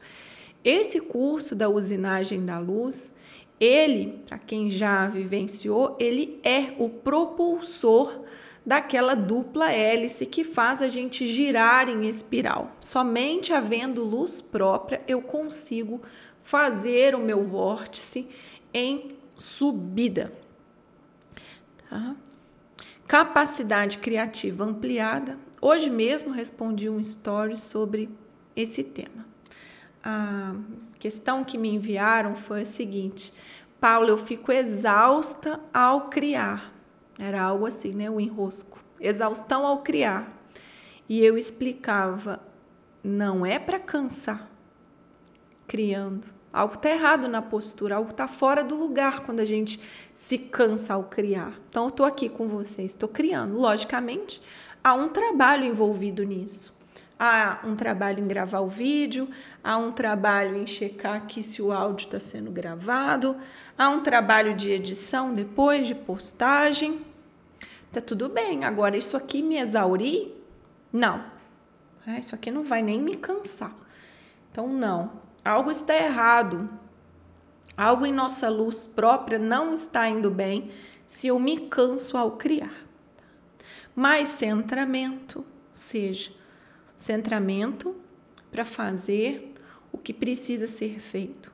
esse 0.63 0.99
curso 0.99 1.55
da 1.55 1.67
usinagem 1.69 2.45
da 2.45 2.59
luz, 2.59 3.15
ele, 3.59 4.23
para 4.27 4.39
quem 4.39 4.69
já 4.69 5.07
vivenciou, 5.07 5.95
ele 5.99 6.39
é 6.43 6.73
o 6.77 6.89
propulsor 6.89 8.21
daquela 8.65 9.15
dupla 9.15 9.71
hélice 9.71 10.25
que 10.25 10.43
faz 10.43 10.81
a 10.81 10.87
gente 10.87 11.27
girar 11.27 11.89
em 11.89 12.07
espiral. 12.07 12.71
Somente 12.79 13.53
havendo 13.53 14.03
luz 14.03 14.39
própria 14.39 15.01
eu 15.07 15.21
consigo 15.21 16.01
fazer 16.43 17.15
o 17.15 17.19
meu 17.19 17.43
vórtice 17.43 18.27
em 18.73 19.15
subida. 19.35 20.31
Tá? 21.89 22.15
Capacidade 23.07 23.97
criativa 23.97 24.63
ampliada. 24.63 25.37
Hoje 25.61 25.89
mesmo 25.89 26.31
respondi 26.31 26.89
um 26.89 26.99
story 26.99 27.57
sobre 27.57 28.09
esse 28.55 28.83
tema. 28.83 29.30
A 30.03 30.55
questão 30.99 31.43
que 31.43 31.57
me 31.57 31.69
enviaram 31.69 32.35
foi 32.35 32.61
a 32.61 32.65
seguinte: 32.65 33.33
Paulo, 33.79 34.09
eu 34.09 34.17
fico 34.17 34.51
exausta 34.51 35.59
ao 35.73 36.09
criar. 36.09 36.73
Era 37.19 37.41
algo 37.41 37.65
assim, 37.65 37.91
né? 37.91 38.09
O 38.09 38.19
enrosco. 38.19 38.83
Exaustão 38.99 39.65
ao 39.65 39.79
criar. 39.79 40.31
E 41.07 41.23
eu 41.23 41.37
explicava: 41.37 42.39
não 43.03 43.45
é 43.45 43.59
para 43.59 43.79
cansar 43.79 44.49
criando. 45.67 46.27
Algo 46.51 46.73
está 46.73 46.89
errado 46.89 47.29
na 47.29 47.41
postura, 47.41 47.95
algo 47.95 48.11
está 48.11 48.27
fora 48.27 48.61
do 48.61 48.75
lugar 48.75 49.21
quando 49.21 49.39
a 49.39 49.45
gente 49.45 49.79
se 50.13 50.37
cansa 50.37 50.95
ao 50.95 51.05
criar. 51.05 51.53
Então, 51.69 51.83
eu 51.83 51.89
estou 51.89 52.05
aqui 52.05 52.27
com 52.27 52.47
vocês, 52.49 52.91
estou 52.91 53.07
criando. 53.07 53.57
Logicamente, 53.57 54.41
há 54.83 54.93
um 54.93 55.07
trabalho 55.07 55.63
envolvido 55.63 56.23
nisso 56.23 56.80
há 57.23 57.59
um 57.63 57.75
trabalho 57.75 58.19
em 58.19 58.27
gravar 58.27 58.61
o 58.61 58.67
vídeo, 58.67 59.29
há 59.63 59.77
um 59.77 59.91
trabalho 59.91 60.57
em 60.57 60.65
checar 60.65 61.17
aqui 61.17 61.43
se 61.43 61.61
o 61.61 61.71
áudio 61.71 62.05
está 62.05 62.19
sendo 62.19 62.49
gravado, 62.49 63.37
há 63.77 63.89
um 63.89 64.01
trabalho 64.01 64.55
de 64.55 64.71
edição 64.71 65.31
depois 65.31 65.85
de 65.85 65.93
postagem. 65.93 67.05
Tá 67.91 68.01
tudo 68.01 68.27
bem. 68.27 68.65
Agora, 68.65 68.97
isso 68.97 69.15
aqui 69.15 69.43
me 69.43 69.57
exaurir? 69.57 70.31
Não. 70.91 71.23
É, 72.07 72.17
isso 72.17 72.33
aqui 72.33 72.49
não 72.49 72.63
vai 72.63 72.81
nem 72.81 72.99
me 72.99 73.15
cansar. 73.15 73.75
Então, 74.51 74.67
não. 74.67 75.11
Algo 75.45 75.69
está 75.69 75.95
errado. 75.95 76.67
Algo 77.77 78.03
em 78.03 78.11
nossa 78.11 78.49
luz 78.49 78.87
própria 78.87 79.37
não 79.37 79.75
está 79.75 80.09
indo 80.09 80.31
bem 80.31 80.71
se 81.05 81.27
eu 81.27 81.37
me 81.37 81.67
canso 81.67 82.17
ao 82.17 82.31
criar. 82.31 82.73
Mais 83.95 84.29
centramento, 84.29 85.39
ou 85.39 85.45
seja, 85.77 86.31
centramento 87.01 87.95
para 88.51 88.63
fazer 88.63 89.55
o 89.91 89.97
que 89.97 90.13
precisa 90.13 90.67
ser 90.67 90.99
feito. 90.99 91.51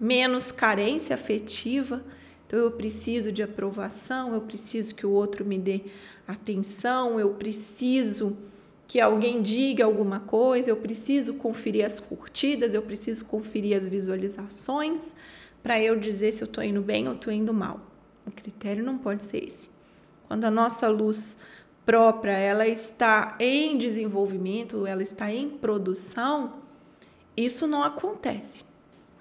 Menos 0.00 0.52
carência 0.52 1.14
afetiva, 1.14 2.04
então 2.46 2.58
eu 2.60 2.70
preciso 2.70 3.32
de 3.32 3.42
aprovação, 3.42 4.32
eu 4.32 4.40
preciso 4.40 4.94
que 4.94 5.04
o 5.04 5.10
outro 5.10 5.44
me 5.44 5.58
dê 5.58 5.80
atenção, 6.26 7.18
eu 7.18 7.30
preciso 7.30 8.36
que 8.86 9.00
alguém 9.00 9.42
diga 9.42 9.84
alguma 9.84 10.20
coisa, 10.20 10.70
eu 10.70 10.76
preciso 10.76 11.34
conferir 11.34 11.84
as 11.84 11.98
curtidas, 11.98 12.74
eu 12.74 12.82
preciso 12.82 13.24
conferir 13.24 13.76
as 13.76 13.88
visualizações 13.88 15.16
para 15.64 15.80
eu 15.80 15.98
dizer 15.98 16.30
se 16.30 16.42
eu 16.42 16.46
estou 16.46 16.62
indo 16.62 16.80
bem 16.80 17.08
ou 17.08 17.14
estou 17.14 17.32
indo 17.32 17.52
mal. 17.52 17.80
O 18.24 18.30
critério 18.30 18.84
não 18.84 18.98
pode 18.98 19.24
ser 19.24 19.42
esse. 19.42 19.68
Quando 20.28 20.44
a 20.44 20.50
nossa 20.50 20.86
luz 20.86 21.36
própria 21.84 22.32
ela 22.32 22.66
está 22.66 23.36
em 23.38 23.76
desenvolvimento, 23.76 24.86
ela 24.86 25.02
está 25.02 25.30
em 25.30 25.48
produção, 25.48 26.54
isso 27.36 27.66
não 27.66 27.82
acontece. 27.82 28.64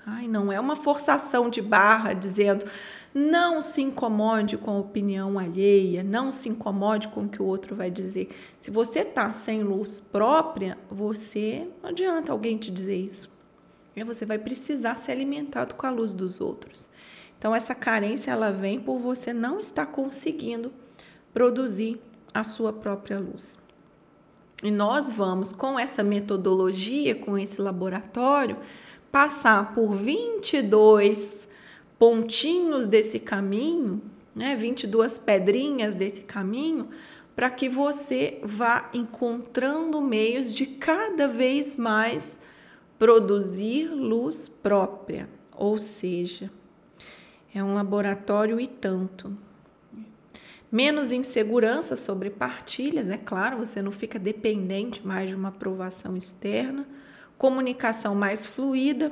Ai, 0.06 0.28
não 0.28 0.52
é 0.52 0.60
uma 0.60 0.76
forçação 0.76 1.50
de 1.50 1.62
barra 1.62 2.14
dizendo 2.14 2.66
não 3.14 3.62
se 3.62 3.82
incomode 3.82 4.58
com 4.58 4.72
a 4.72 4.80
opinião 4.80 5.38
alheia, 5.38 6.04
não 6.04 6.32
se 6.32 6.50
incomode 6.50 7.08
com 7.10 7.24
o 7.24 7.30
que 7.30 7.42
o 7.42 7.46
outro 7.46 7.76
vai 7.76 7.92
dizer. 7.92 8.30
Se 8.60 8.72
você 8.72 9.00
está 9.00 9.32
sem 9.32 9.64
luz 9.64 10.00
própria, 10.00 10.78
você 10.90 11.68
não 11.82 11.92
adianta 11.92 12.32
alguém 12.32 12.58
te 12.58 12.72
dizer 12.72 12.98
isso. 12.98 13.32
Você 14.06 14.26
vai 14.26 14.40
precisar 14.40 14.98
ser 14.98 15.12
alimentado 15.12 15.76
com 15.76 15.86
a 15.86 15.92
luz 15.92 16.14
dos 16.14 16.42
outros. 16.42 16.90
Então 17.38 17.54
essa 17.54 17.76
carência 17.76 18.32
ela 18.32 18.52
vem 18.52 18.80
por 18.80 18.98
você 18.98 19.32
não 19.32 19.60
estar 19.60 19.86
conseguindo 19.86 20.74
produzir 21.32 22.02
a 22.34 22.44
sua 22.44 22.74
própria 22.74 23.20
luz. 23.20 23.58
E 24.64 24.72
nós 24.72 25.12
vamos 25.12 25.52
com 25.52 25.78
essa 25.78 26.04
metodologia, 26.04 27.14
com 27.14 27.38
esse 27.38 27.62
laboratório, 27.62 28.58
passar 29.12 29.74
por 29.74 29.96
22 29.96 31.48
pontinhos 32.00 32.88
desse 32.88 33.20
caminho, 33.20 34.02
né, 34.34 34.56
22 34.56 35.20
pedrinhas 35.20 35.96
desse 35.96 36.22
caminho, 36.22 36.90
para 37.36 37.50
que 37.50 37.68
você 37.68 38.40
vá 38.44 38.90
encontrando 38.94 40.02
meios 40.02 40.54
de 40.54 40.66
cada 40.66 41.28
vez 41.28 41.76
mais 41.76 42.40
produzir 42.98 43.90
luz 43.90 44.48
própria, 44.48 45.28
ou 45.52 45.78
seja, 45.78 46.50
é 47.54 47.64
um 47.64 47.74
laboratório 47.74 48.60
e 48.60 48.68
tanto. 48.68 49.36
Menos 50.74 51.12
insegurança 51.12 51.96
sobre 51.96 52.32
partilhas, 52.32 53.08
é 53.08 53.16
claro, 53.16 53.58
você 53.58 53.80
não 53.80 53.92
fica 53.92 54.18
dependente 54.18 55.06
mais 55.06 55.30
de 55.30 55.36
uma 55.36 55.50
aprovação 55.50 56.18
externa, 56.18 56.88
comunicação 57.38 58.16
mais 58.16 58.48
fluida, 58.48 59.12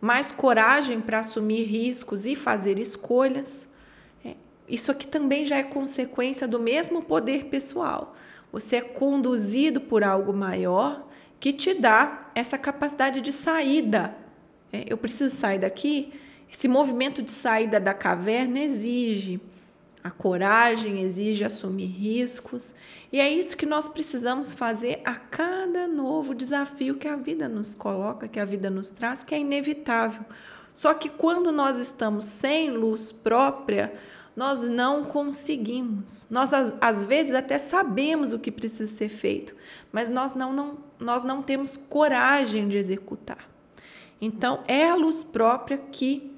mais 0.00 0.30
coragem 0.30 0.98
para 0.98 1.18
assumir 1.18 1.64
riscos 1.64 2.24
e 2.24 2.34
fazer 2.34 2.78
escolhas. 2.78 3.68
É, 4.24 4.36
isso 4.66 4.90
aqui 4.90 5.06
também 5.06 5.44
já 5.44 5.58
é 5.58 5.62
consequência 5.62 6.48
do 6.48 6.58
mesmo 6.58 7.04
poder 7.04 7.44
pessoal. 7.48 8.16
Você 8.50 8.76
é 8.76 8.80
conduzido 8.80 9.82
por 9.82 10.02
algo 10.02 10.32
maior 10.32 11.06
que 11.38 11.52
te 11.52 11.74
dá 11.74 12.30
essa 12.34 12.56
capacidade 12.56 13.20
de 13.20 13.32
saída. 13.32 14.16
É, 14.72 14.84
eu 14.86 14.96
preciso 14.96 15.36
sair 15.36 15.58
daqui. 15.58 16.10
Esse 16.50 16.66
movimento 16.66 17.20
de 17.20 17.32
saída 17.32 17.78
da 17.78 17.92
caverna 17.92 18.60
exige 18.60 19.42
a 20.02 20.10
coragem, 20.10 21.02
exige 21.02 21.44
assumir 21.44 21.86
riscos. 21.86 22.74
E 23.12 23.20
é 23.20 23.28
isso 23.28 23.56
que 23.56 23.66
nós 23.66 23.88
precisamos 23.88 24.54
fazer 24.54 25.00
a 25.04 25.14
cada 25.14 25.86
novo 25.86 26.34
desafio 26.34 26.96
que 26.96 27.06
a 27.06 27.16
vida 27.16 27.48
nos 27.48 27.74
coloca, 27.74 28.28
que 28.28 28.40
a 28.40 28.44
vida 28.44 28.70
nos 28.70 28.88
traz, 28.88 29.22
que 29.22 29.34
é 29.34 29.38
inevitável. 29.38 30.24
Só 30.72 30.94
que 30.94 31.08
quando 31.08 31.52
nós 31.52 31.78
estamos 31.78 32.24
sem 32.24 32.70
luz 32.70 33.12
própria, 33.12 33.92
nós 34.34 34.68
não 34.70 35.04
conseguimos. 35.04 36.26
Nós, 36.30 36.50
às 36.80 37.04
vezes, 37.04 37.34
até 37.34 37.58
sabemos 37.58 38.32
o 38.32 38.38
que 38.38 38.50
precisa 38.50 38.86
ser 38.96 39.08
feito, 39.08 39.54
mas 39.92 40.08
nós 40.08 40.34
não, 40.34 40.52
não, 40.52 40.78
nós 40.98 41.22
não 41.22 41.42
temos 41.42 41.76
coragem 41.76 42.68
de 42.68 42.76
executar. 42.76 43.48
Então, 44.20 44.62
é 44.68 44.88
a 44.88 44.94
luz 44.94 45.24
própria 45.24 45.78
que 45.78 46.29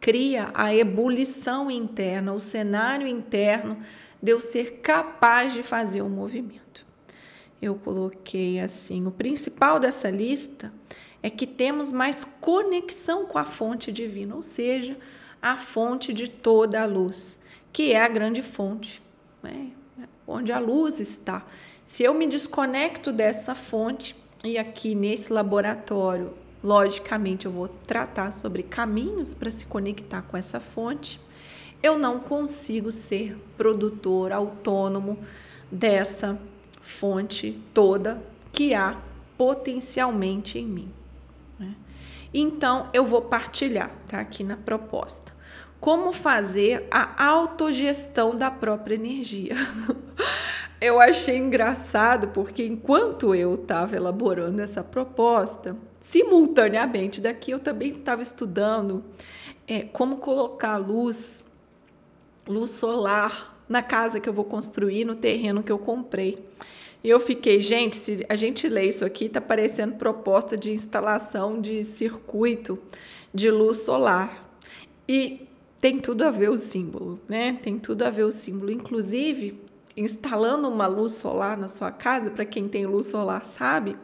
cria 0.00 0.50
a 0.54 0.74
ebulição 0.74 1.70
interna, 1.70 2.32
o 2.32 2.40
cenário 2.40 3.06
interno 3.06 3.78
de 4.22 4.32
eu 4.32 4.40
ser 4.40 4.80
capaz 4.82 5.52
de 5.52 5.62
fazer 5.62 6.02
o 6.02 6.06
um 6.06 6.10
movimento. 6.10 6.84
Eu 7.60 7.74
coloquei 7.76 8.60
assim: 8.60 9.06
o 9.06 9.10
principal 9.10 9.78
dessa 9.78 10.10
lista 10.10 10.72
é 11.22 11.30
que 11.30 11.46
temos 11.46 11.90
mais 11.90 12.24
conexão 12.40 13.26
com 13.26 13.38
a 13.38 13.44
fonte 13.44 13.90
divina, 13.90 14.34
ou 14.34 14.42
seja, 14.42 14.96
a 15.40 15.56
fonte 15.56 16.12
de 16.12 16.28
toda 16.28 16.82
a 16.82 16.86
luz, 16.86 17.42
que 17.72 17.92
é 17.92 18.02
a 18.02 18.08
grande 18.08 18.42
fonte, 18.42 19.02
né? 19.42 19.70
onde 20.26 20.52
a 20.52 20.58
luz 20.58 21.00
está. 21.00 21.46
Se 21.84 22.02
eu 22.02 22.12
me 22.14 22.26
desconecto 22.26 23.12
dessa 23.12 23.54
fonte, 23.54 24.16
e 24.44 24.58
aqui 24.58 24.94
nesse 24.94 25.32
laboratório, 25.32 26.34
logicamente 26.66 27.46
eu 27.46 27.52
vou 27.52 27.68
tratar 27.68 28.32
sobre 28.32 28.64
caminhos 28.64 29.32
para 29.32 29.52
se 29.52 29.64
conectar 29.64 30.22
com 30.22 30.36
essa 30.36 30.58
fonte, 30.58 31.20
eu 31.80 31.96
não 31.96 32.18
consigo 32.18 32.90
ser 32.90 33.38
produtor 33.56 34.32
autônomo 34.32 35.16
dessa 35.70 36.36
fonte 36.80 37.62
toda 37.72 38.20
que 38.52 38.74
há 38.74 38.98
potencialmente 39.38 40.58
em 40.58 40.66
mim. 40.66 40.92
Né? 41.56 41.76
Então, 42.34 42.88
eu 42.92 43.04
vou 43.04 43.22
partilhar, 43.22 43.92
tá? 44.08 44.18
Aqui 44.18 44.42
na 44.42 44.56
proposta. 44.56 45.32
Como 45.78 46.12
fazer 46.12 46.88
a 46.90 47.24
autogestão 47.24 48.34
da 48.34 48.50
própria 48.50 48.96
energia. 48.96 49.54
eu 50.80 51.00
achei 51.00 51.36
engraçado 51.36 52.28
porque 52.28 52.64
enquanto 52.64 53.34
eu 53.34 53.54
estava 53.54 53.96
elaborando 53.96 54.60
essa 54.60 54.82
proposta, 54.82 55.76
simultaneamente 56.00 57.20
daqui 57.20 57.50
eu 57.50 57.58
também 57.58 57.92
estava 57.92 58.22
estudando 58.22 59.04
é, 59.66 59.82
como 59.82 60.16
colocar 60.16 60.76
luz 60.76 61.44
luz 62.46 62.70
solar 62.70 63.56
na 63.68 63.82
casa 63.82 64.20
que 64.20 64.28
eu 64.28 64.32
vou 64.32 64.44
construir, 64.44 65.04
no 65.04 65.16
terreno 65.16 65.62
que 65.62 65.72
eu 65.72 65.78
comprei. 65.78 66.38
E 67.02 67.10
eu 67.10 67.18
fiquei, 67.18 67.60
gente, 67.60 67.96
se 67.96 68.24
a 68.28 68.34
gente 68.34 68.68
lê 68.68 68.86
isso 68.86 69.04
aqui, 69.04 69.28
tá 69.28 69.40
parecendo 69.40 69.96
proposta 69.96 70.56
de 70.56 70.72
instalação 70.72 71.60
de 71.60 71.84
circuito 71.84 72.78
de 73.34 73.50
luz 73.50 73.78
solar. 73.78 74.48
E 75.08 75.46
tem 75.80 75.98
tudo 75.98 76.24
a 76.24 76.30
ver 76.30 76.50
o 76.50 76.56
símbolo, 76.56 77.20
né? 77.28 77.58
Tem 77.62 77.78
tudo 77.78 78.02
a 78.02 78.10
ver 78.10 78.24
o 78.24 78.30
símbolo. 78.30 78.70
Inclusive, 78.70 79.60
instalando 79.96 80.68
uma 80.68 80.86
luz 80.86 81.12
solar 81.12 81.56
na 81.56 81.68
sua 81.68 81.90
casa, 81.90 82.30
para 82.30 82.44
quem 82.44 82.68
tem 82.68 82.86
luz 82.86 83.06
solar 83.06 83.44
sabe, 83.44 83.96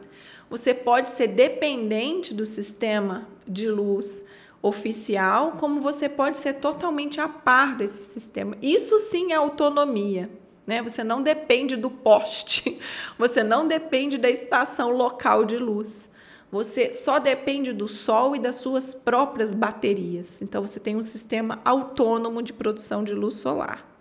você 0.49 0.73
pode 0.73 1.09
ser 1.09 1.27
dependente 1.27 2.33
do 2.33 2.45
sistema 2.45 3.27
de 3.47 3.69
luz 3.69 4.25
oficial, 4.61 5.53
como 5.59 5.81
você 5.81 6.07
pode 6.07 6.37
ser 6.37 6.53
totalmente 6.53 7.19
a 7.19 7.27
par 7.27 7.75
desse 7.75 8.11
sistema. 8.11 8.57
Isso 8.61 8.97
sim 8.99 9.33
é 9.33 9.35
autonomia. 9.35 10.29
Né? 10.65 10.81
Você 10.81 11.03
não 11.03 11.21
depende 11.21 11.75
do 11.75 11.89
poste, 11.89 12.79
você 13.19 13.43
não 13.43 13.67
depende 13.67 14.17
da 14.17 14.29
estação 14.29 14.91
local 14.91 15.43
de 15.43 15.57
luz. 15.57 16.09
Você 16.49 16.93
só 16.93 17.19
depende 17.19 17.73
do 17.73 17.87
sol 17.87 18.35
e 18.35 18.39
das 18.39 18.55
suas 18.55 18.93
próprias 18.93 19.53
baterias. 19.53 20.41
Então 20.41 20.61
você 20.61 20.79
tem 20.79 20.95
um 20.95 21.01
sistema 21.01 21.59
autônomo 21.65 22.41
de 22.41 22.53
produção 22.53 23.03
de 23.03 23.13
luz 23.13 23.35
solar. 23.35 23.92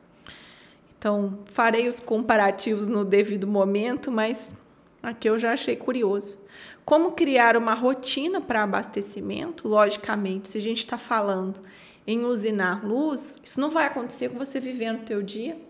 Então, 1.03 1.41
farei 1.47 1.89
os 1.89 1.99
comparativos 1.99 2.87
no 2.87 3.05
devido 3.05 3.45
momento, 3.45 4.09
mas 4.09 4.55
aqui 5.03 5.29
eu 5.29 5.37
já 5.37 5.53
achei 5.53 5.75
curioso. 5.75 6.39
Como 6.85 7.11
criar 7.11 7.57
uma 7.57 7.75
rotina 7.75 8.41
para 8.41 8.63
abastecimento? 8.63 9.67
Logicamente, 9.67 10.47
se 10.47 10.59
a 10.59 10.61
gente 10.61 10.79
está 10.79 10.97
falando 10.97 11.59
em 12.07 12.25
usinar 12.25 12.87
luz, 12.87 13.41
isso 13.43 13.61
não 13.61 13.69
vai 13.69 13.87
acontecer 13.87 14.29
com 14.29 14.39
você 14.39 14.61
vivendo 14.61 15.01
o 15.01 15.05
teu 15.05 15.25
dia 15.25 15.61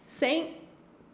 sem 0.00 0.54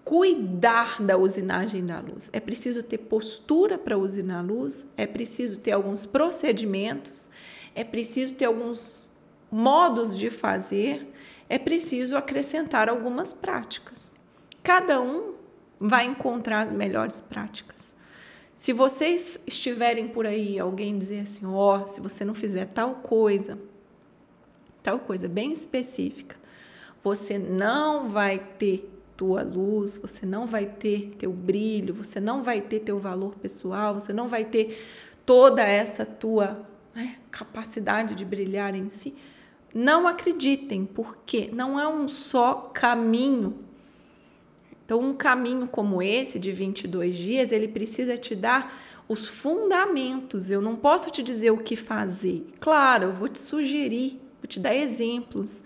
cuidar 0.04 1.02
da 1.02 1.16
usinagem 1.16 1.84
da 1.84 1.98
luz. 1.98 2.30
É 2.32 2.38
preciso 2.38 2.80
ter 2.80 2.98
postura 2.98 3.76
para 3.76 3.98
usinar 3.98 4.40
luz, 4.42 4.88
é 4.96 5.04
preciso 5.04 5.58
ter 5.58 5.72
alguns 5.72 6.06
procedimentos, 6.06 7.28
é 7.74 7.82
preciso 7.82 8.34
ter 8.34 8.44
alguns 8.44 9.10
modos 9.50 10.16
de 10.16 10.30
fazer, 10.30 11.12
é 11.48 11.58
preciso 11.58 12.16
acrescentar 12.16 12.88
algumas 12.88 13.32
práticas. 13.32 14.12
Cada 14.62 15.00
um 15.00 15.34
vai 15.78 16.06
encontrar 16.06 16.68
as 16.68 16.72
melhores 16.72 17.20
práticas. 17.20 17.94
Se 18.56 18.72
vocês 18.72 19.42
estiverem 19.46 20.08
por 20.08 20.26
aí, 20.26 20.58
alguém 20.58 20.96
dizer 20.98 21.20
assim, 21.20 21.44
ó, 21.44 21.82
oh, 21.82 21.88
se 21.88 22.00
você 22.00 22.24
não 22.24 22.34
fizer 22.34 22.66
tal 22.66 22.96
coisa, 22.96 23.58
tal 24.82 24.98
coisa 25.00 25.28
bem 25.28 25.52
específica, 25.52 26.36
você 27.02 27.36
não 27.36 28.08
vai 28.08 28.38
ter 28.58 28.90
tua 29.16 29.42
luz, 29.42 29.98
você 29.98 30.24
não 30.24 30.46
vai 30.46 30.66
ter 30.66 31.10
teu 31.18 31.32
brilho, 31.32 31.94
você 31.94 32.20
não 32.20 32.42
vai 32.42 32.60
ter 32.60 32.80
teu 32.80 32.98
valor 32.98 33.34
pessoal, 33.36 33.94
você 33.94 34.12
não 34.12 34.28
vai 34.28 34.44
ter 34.44 34.82
toda 35.26 35.62
essa 35.62 36.06
tua 36.06 36.66
né, 36.94 37.16
capacidade 37.30 38.14
de 38.14 38.24
brilhar 38.24 38.74
em 38.74 38.88
si. 38.88 39.14
Não 39.74 40.06
acreditem, 40.06 40.86
porque 40.86 41.50
não 41.52 41.78
é 41.80 41.88
um 41.88 42.06
só 42.08 42.70
caminho 42.72 43.58
Então, 44.84 45.00
um 45.00 45.14
caminho 45.14 45.66
como 45.66 46.02
esse 46.02 46.38
de 46.38 46.52
22 46.52 47.16
dias, 47.16 47.52
ele 47.52 47.68
precisa 47.68 48.16
te 48.18 48.36
dar 48.36 48.82
os 49.08 49.28
fundamentos. 49.28 50.50
Eu 50.50 50.60
não 50.60 50.76
posso 50.76 51.10
te 51.10 51.22
dizer 51.22 51.50
o 51.50 51.58
que 51.58 51.76
fazer. 51.76 52.46
Claro, 52.60 53.04
eu 53.08 53.12
vou 53.12 53.28
te 53.28 53.38
sugerir, 53.38 54.20
vou 54.40 54.46
te 54.48 54.60
dar 54.60 54.74
exemplos, 54.74 55.62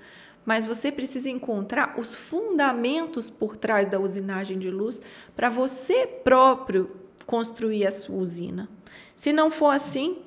mas 0.46 0.64
você 0.64 0.92
precisa 0.92 1.28
encontrar 1.28 1.98
os 1.98 2.14
fundamentos 2.14 3.28
por 3.28 3.56
trás 3.56 3.88
da 3.88 3.98
usinagem 3.98 4.58
de 4.58 4.70
luz 4.70 5.02
para 5.36 5.50
você 5.50 6.06
próprio 6.06 6.90
construir 7.26 7.86
a 7.86 7.92
sua 7.92 8.16
usina. 8.16 8.68
Se 9.16 9.32
não 9.32 9.50
for 9.50 9.70
assim, 9.70 10.18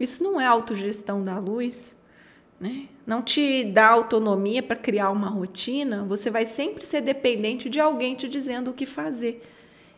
isso 0.00 0.22
não 0.24 0.40
é 0.40 0.46
autogestão 0.46 1.22
da 1.22 1.38
luz, 1.38 1.94
né? 2.60 2.88
Não 3.06 3.22
te 3.22 3.64
dá 3.64 3.88
autonomia 3.88 4.62
para 4.62 4.76
criar 4.76 5.10
uma 5.10 5.28
rotina, 5.28 6.04
você 6.04 6.30
vai 6.30 6.44
sempre 6.44 6.84
ser 6.84 7.00
dependente 7.00 7.68
de 7.68 7.80
alguém 7.80 8.14
te 8.14 8.28
dizendo 8.28 8.70
o 8.70 8.74
que 8.74 8.84
fazer. 8.84 9.42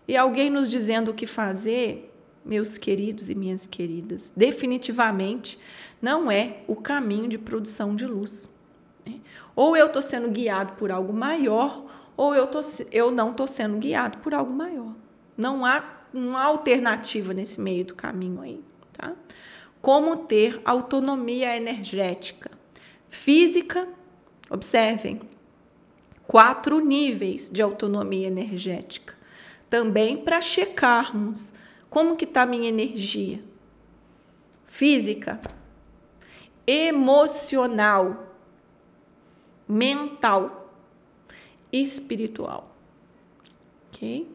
E 0.07 0.17
alguém 0.17 0.51
nos 0.51 0.69
dizendo 0.69 1.11
o 1.11 1.15
que 1.15 1.27
fazer, 1.27 2.13
meus 2.45 2.77
queridos 2.77 3.31
e 3.31 3.35
minhas 3.35 3.67
queridas, 3.67 4.33
definitivamente 4.37 5.59
não 6.01 6.31
é 6.31 6.59
o 6.67 6.77
caminho 6.77 7.29
de 7.29 7.39
produção 7.39 7.95
de 7.95 8.07
luz. 8.07 8.51
Né? 9.07 9.21
Ou 9.55 9.77
eu 9.77 9.87
estou 9.87 10.03
sendo 10.03 10.29
guiado 10.29 10.73
por 10.73 10.91
algo 10.91 11.13
maior, 11.13 11.87
ou 12.17 12.35
eu, 12.35 12.47
tô, 12.47 12.61
eu 12.93 13.11
não 13.11 13.31
estou 13.31 13.49
sendo 13.49 13.79
guiado 13.79 14.19
por 14.19 14.35
algo 14.35 14.53
maior. 14.53 14.95
Não 15.37 15.65
há 15.65 15.83
uma 16.13 16.43
alternativa 16.43 17.33
nesse 17.33 17.61
meio 17.61 17.85
do 17.85 17.95
caminho 17.95 18.43
aí, 18.43 18.61
tá? 18.93 19.15
Como 19.81 20.17
ter 20.17 20.61
autonomia 20.65 21.57
energética 21.57 22.51
física, 23.09 23.89
observem, 24.49 25.21
quatro 26.27 26.79
níveis 26.79 27.51
de 27.51 27.61
autonomia 27.61 28.29
energética. 28.29 29.15
Também 29.69 30.17
para 30.17 30.41
checarmos 30.41 31.55
como 31.89 32.17
que 32.17 32.25
está 32.25 32.47
minha 32.47 32.69
energia 32.69 33.43
física, 34.67 35.41
emocional, 36.67 38.37
mental, 39.67 40.73
espiritual. 41.73 42.77
OK? 43.89 44.31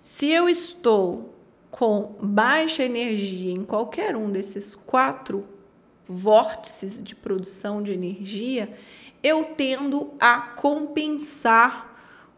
Se 0.00 0.28
eu 0.28 0.48
estou 0.48 1.33
com 1.74 2.14
baixa 2.22 2.84
energia 2.84 3.52
em 3.52 3.64
qualquer 3.64 4.16
um 4.16 4.30
desses 4.30 4.76
quatro 4.76 5.44
vórtices 6.08 7.02
de 7.02 7.16
produção 7.16 7.82
de 7.82 7.90
energia, 7.90 8.72
eu 9.20 9.42
tendo 9.56 10.14
a 10.20 10.40
compensar 10.40 11.92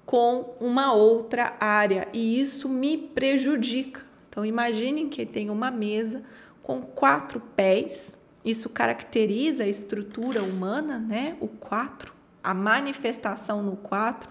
com 0.07 0.57
uma 0.59 0.95
outra 0.95 1.55
área 1.61 2.09
e 2.15 2.41
isso 2.41 2.67
me 2.67 2.97
prejudica. 2.97 4.01
Então 4.31 4.43
imaginem 4.43 5.07
que 5.07 5.27
tem 5.27 5.51
uma 5.51 5.71
mesa 5.71 6.23
com 6.63 6.81
quatro 6.81 7.39
pés. 7.55 8.19
Isso 8.43 8.71
caracteriza 8.71 9.65
a 9.65 9.69
estrutura 9.69 10.43
humana, 10.43 10.99
né? 10.99 11.37
O 11.43 11.49
quatro, 11.49 12.15
a 12.43 12.55
manifestação 12.55 13.63
no 13.63 13.77
quatro. 13.77 14.31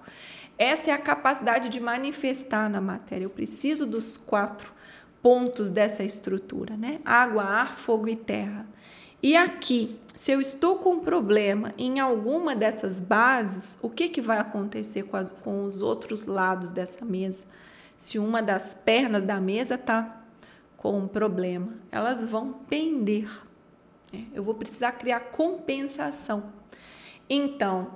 Essa 0.57 0.89
é 0.89 0.93
a 0.95 0.97
capacidade 0.97 1.69
de 1.69 1.79
manifestar 1.79 2.67
na 2.67 2.81
matéria. 2.81 3.25
Eu 3.25 3.29
preciso 3.29 3.85
dos 3.85 4.17
quatro 4.17 4.73
pontos 5.25 5.71
dessa 5.71 6.03
estrutura, 6.03 6.77
né? 6.77 6.99
Água, 7.03 7.41
ar, 7.41 7.75
fogo 7.75 8.07
e 8.07 8.15
terra. 8.15 8.63
E 9.23 9.35
aqui, 9.35 9.99
se 10.13 10.31
eu 10.31 10.39
estou 10.39 10.77
com 10.77 10.91
um 10.91 10.99
problema 10.99 11.73
em 11.79 11.99
alguma 11.99 12.55
dessas 12.55 12.99
bases, 12.99 13.75
o 13.81 13.89
que, 13.89 14.07
que 14.07 14.21
vai 14.21 14.37
acontecer 14.37 15.01
com, 15.01 15.17
as, 15.17 15.31
com 15.31 15.63
os 15.63 15.81
outros 15.81 16.27
lados 16.27 16.71
dessa 16.71 17.03
mesa? 17.03 17.43
Se 17.97 18.19
uma 18.19 18.39
das 18.39 18.75
pernas 18.75 19.23
da 19.23 19.41
mesa 19.41 19.73
está 19.73 20.15
com 20.77 20.95
um 20.95 21.07
problema, 21.07 21.73
elas 21.91 22.23
vão 22.23 22.53
pender. 22.53 23.27
Né? 24.13 24.25
Eu 24.31 24.43
vou 24.43 24.53
precisar 24.53 24.91
criar 24.91 25.21
compensação. 25.21 26.51
Então, 27.27 27.95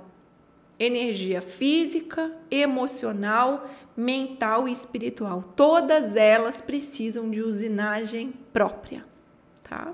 energia 0.80 1.42
física, 1.42 2.32
emocional, 2.50 3.70
mental 3.94 4.66
e 4.66 4.72
espiritual. 4.72 5.52
Todas 5.54 6.16
elas 6.16 6.62
precisam 6.62 7.30
de 7.30 7.42
usinagem 7.42 8.32
própria, 8.50 9.04
tá? 9.62 9.92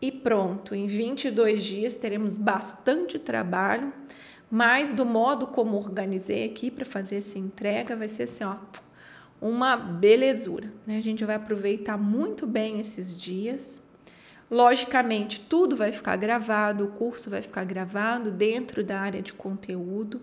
E 0.00 0.10
pronto, 0.10 0.74
em 0.74 0.86
22 0.86 1.62
dias 1.62 1.94
teremos 1.94 2.38
bastante 2.38 3.18
trabalho, 3.18 3.92
mas 4.50 4.94
do 4.94 5.04
modo 5.04 5.46
como 5.46 5.76
organizei 5.76 6.46
aqui 6.46 6.70
para 6.70 6.86
fazer 6.86 7.16
essa 7.16 7.38
entrega, 7.38 7.94
vai 7.94 8.08
ser 8.08 8.24
assim, 8.24 8.44
ó, 8.44 8.56
uma 9.40 9.76
belezura, 9.76 10.72
né? 10.86 10.96
A 10.96 11.02
gente 11.02 11.24
vai 11.24 11.36
aproveitar 11.36 11.98
muito 11.98 12.46
bem 12.46 12.80
esses 12.80 13.14
dias. 13.14 13.82
Logicamente, 14.52 15.40
tudo 15.40 15.74
vai 15.74 15.90
ficar 15.92 16.14
gravado, 16.16 16.84
o 16.84 16.88
curso 16.88 17.30
vai 17.30 17.40
ficar 17.40 17.64
gravado 17.64 18.30
dentro 18.30 18.84
da 18.84 19.00
área 19.00 19.22
de 19.22 19.32
conteúdo. 19.32 20.20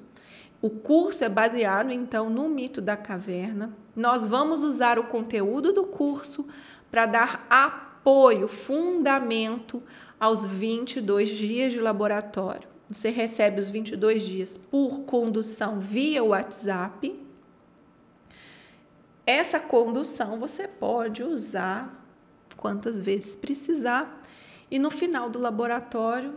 O 0.61 0.69
curso 0.69 1.23
é 1.23 1.29
baseado 1.29 1.91
então 1.91 2.29
no 2.29 2.47
mito 2.47 2.79
da 2.79 2.95
caverna. 2.95 3.73
Nós 3.95 4.27
vamos 4.27 4.61
usar 4.61 4.99
o 4.99 5.05
conteúdo 5.05 5.73
do 5.73 5.83
curso 5.83 6.47
para 6.91 7.07
dar 7.07 7.47
apoio, 7.49 8.47
fundamento 8.47 9.81
aos 10.19 10.45
22 10.45 11.29
dias 11.29 11.73
de 11.73 11.79
laboratório. 11.79 12.69
Você 12.87 13.09
recebe 13.09 13.59
os 13.59 13.71
22 13.71 14.21
dias 14.21 14.57
por 14.57 14.99
condução 15.05 15.79
via 15.79 16.23
WhatsApp. 16.23 17.19
Essa 19.25 19.59
condução 19.59 20.39
você 20.39 20.67
pode 20.67 21.23
usar 21.23 22.05
quantas 22.55 23.01
vezes 23.01 23.35
precisar 23.35 24.18
e 24.71 24.77
no 24.77 24.91
final 24.91 25.29
do 25.29 25.39
laboratório 25.39 26.35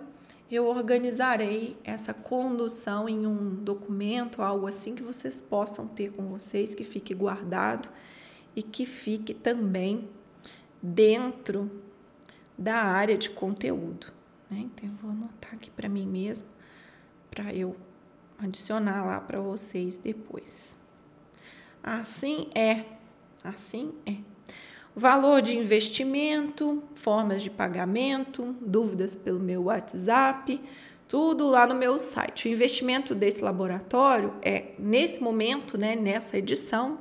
eu 0.51 0.67
organizarei 0.67 1.77
essa 1.83 2.13
condução 2.13 3.09
em 3.09 3.27
um 3.27 3.55
documento, 3.55 4.43
algo 4.43 4.67
assim 4.67 4.95
que 4.95 5.03
vocês 5.03 5.41
possam 5.41 5.87
ter 5.87 6.13
com 6.13 6.27
vocês, 6.29 6.75
que 6.75 6.85
fique 6.85 7.15
guardado 7.15 7.89
e 8.55 8.63
que 8.63 8.85
fique 8.85 9.33
também 9.33 10.09
dentro 10.83 11.71
da 12.57 12.77
área 12.77 13.17
de 13.17 13.31
conteúdo. 13.31 14.09
Né? 14.51 14.59
Então, 14.61 14.91
eu 14.91 14.97
vou 14.97 15.11
anotar 15.11 15.55
aqui 15.55 15.71
para 15.71 15.89
mim 15.89 16.07
mesmo, 16.07 16.49
para 17.31 17.55
eu 17.55 17.75
adicionar 18.39 19.05
lá 19.05 19.21
para 19.21 19.41
vocês 19.41 19.97
depois. 19.97 20.77
Assim 21.83 22.51
é, 22.55 22.85
assim 23.43 23.95
é. 24.05 24.32
Valor 24.95 25.41
de 25.41 25.57
investimento, 25.57 26.83
formas 26.95 27.43
de 27.43 27.49
pagamento, 27.49 28.55
dúvidas 28.61 29.17
pelo 29.17 29.41
meu 29.41 29.65
WhatsApp, 29.65 30.61
tudo 31.09 31.49
lá 31.49 31.67
no 31.67 31.75
meu 31.75 31.97
site. 31.97 32.47
O 32.47 32.53
investimento 32.53 33.15
desse 33.15 33.43
laboratório 33.43 34.35
é, 34.43 34.73
nesse 34.79 35.23
momento, 35.23 35.79
né, 35.79 35.97
nessa 35.97 36.37
edição, 36.37 36.99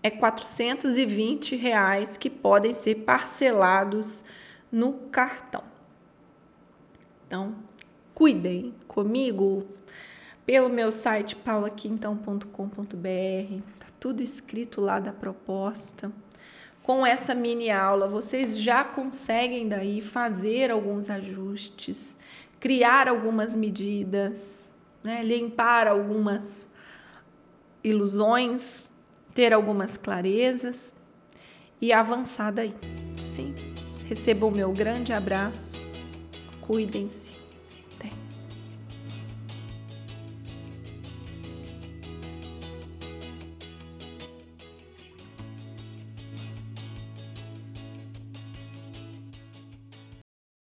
é 0.00 0.10
420 0.10 1.56
reais 1.56 2.16
que 2.16 2.30
podem 2.30 2.72
ser 2.72 2.94
parcelados 2.96 4.22
no 4.70 4.92
cartão. 5.10 5.64
Então, 7.26 7.56
cuidem 8.14 8.72
comigo 8.86 9.66
pelo 10.46 10.68
meu 10.68 10.92
site 10.92 11.34
paulaquintão.com.br. 11.34 13.62
Tá 13.80 13.86
tudo 13.98 14.22
escrito 14.22 14.80
lá 14.80 15.00
da 15.00 15.12
proposta 15.12 16.12
com 16.88 17.04
essa 17.04 17.34
mini 17.34 17.70
aula, 17.70 18.08
vocês 18.08 18.58
já 18.58 18.82
conseguem 18.82 19.68
daí 19.68 20.00
fazer 20.00 20.70
alguns 20.70 21.10
ajustes, 21.10 22.16
criar 22.58 23.08
algumas 23.08 23.54
medidas, 23.54 24.74
né? 25.04 25.22
limpar 25.22 25.86
algumas 25.86 26.66
ilusões, 27.84 28.88
ter 29.34 29.52
algumas 29.52 29.98
clarezas 29.98 30.94
e 31.78 31.92
avançar 31.92 32.50
daí. 32.50 32.74
Sim. 33.36 33.54
Recebam 34.06 34.48
o 34.48 34.56
meu 34.56 34.72
grande 34.72 35.12
abraço. 35.12 35.76
Cuidem-se. 36.62 37.37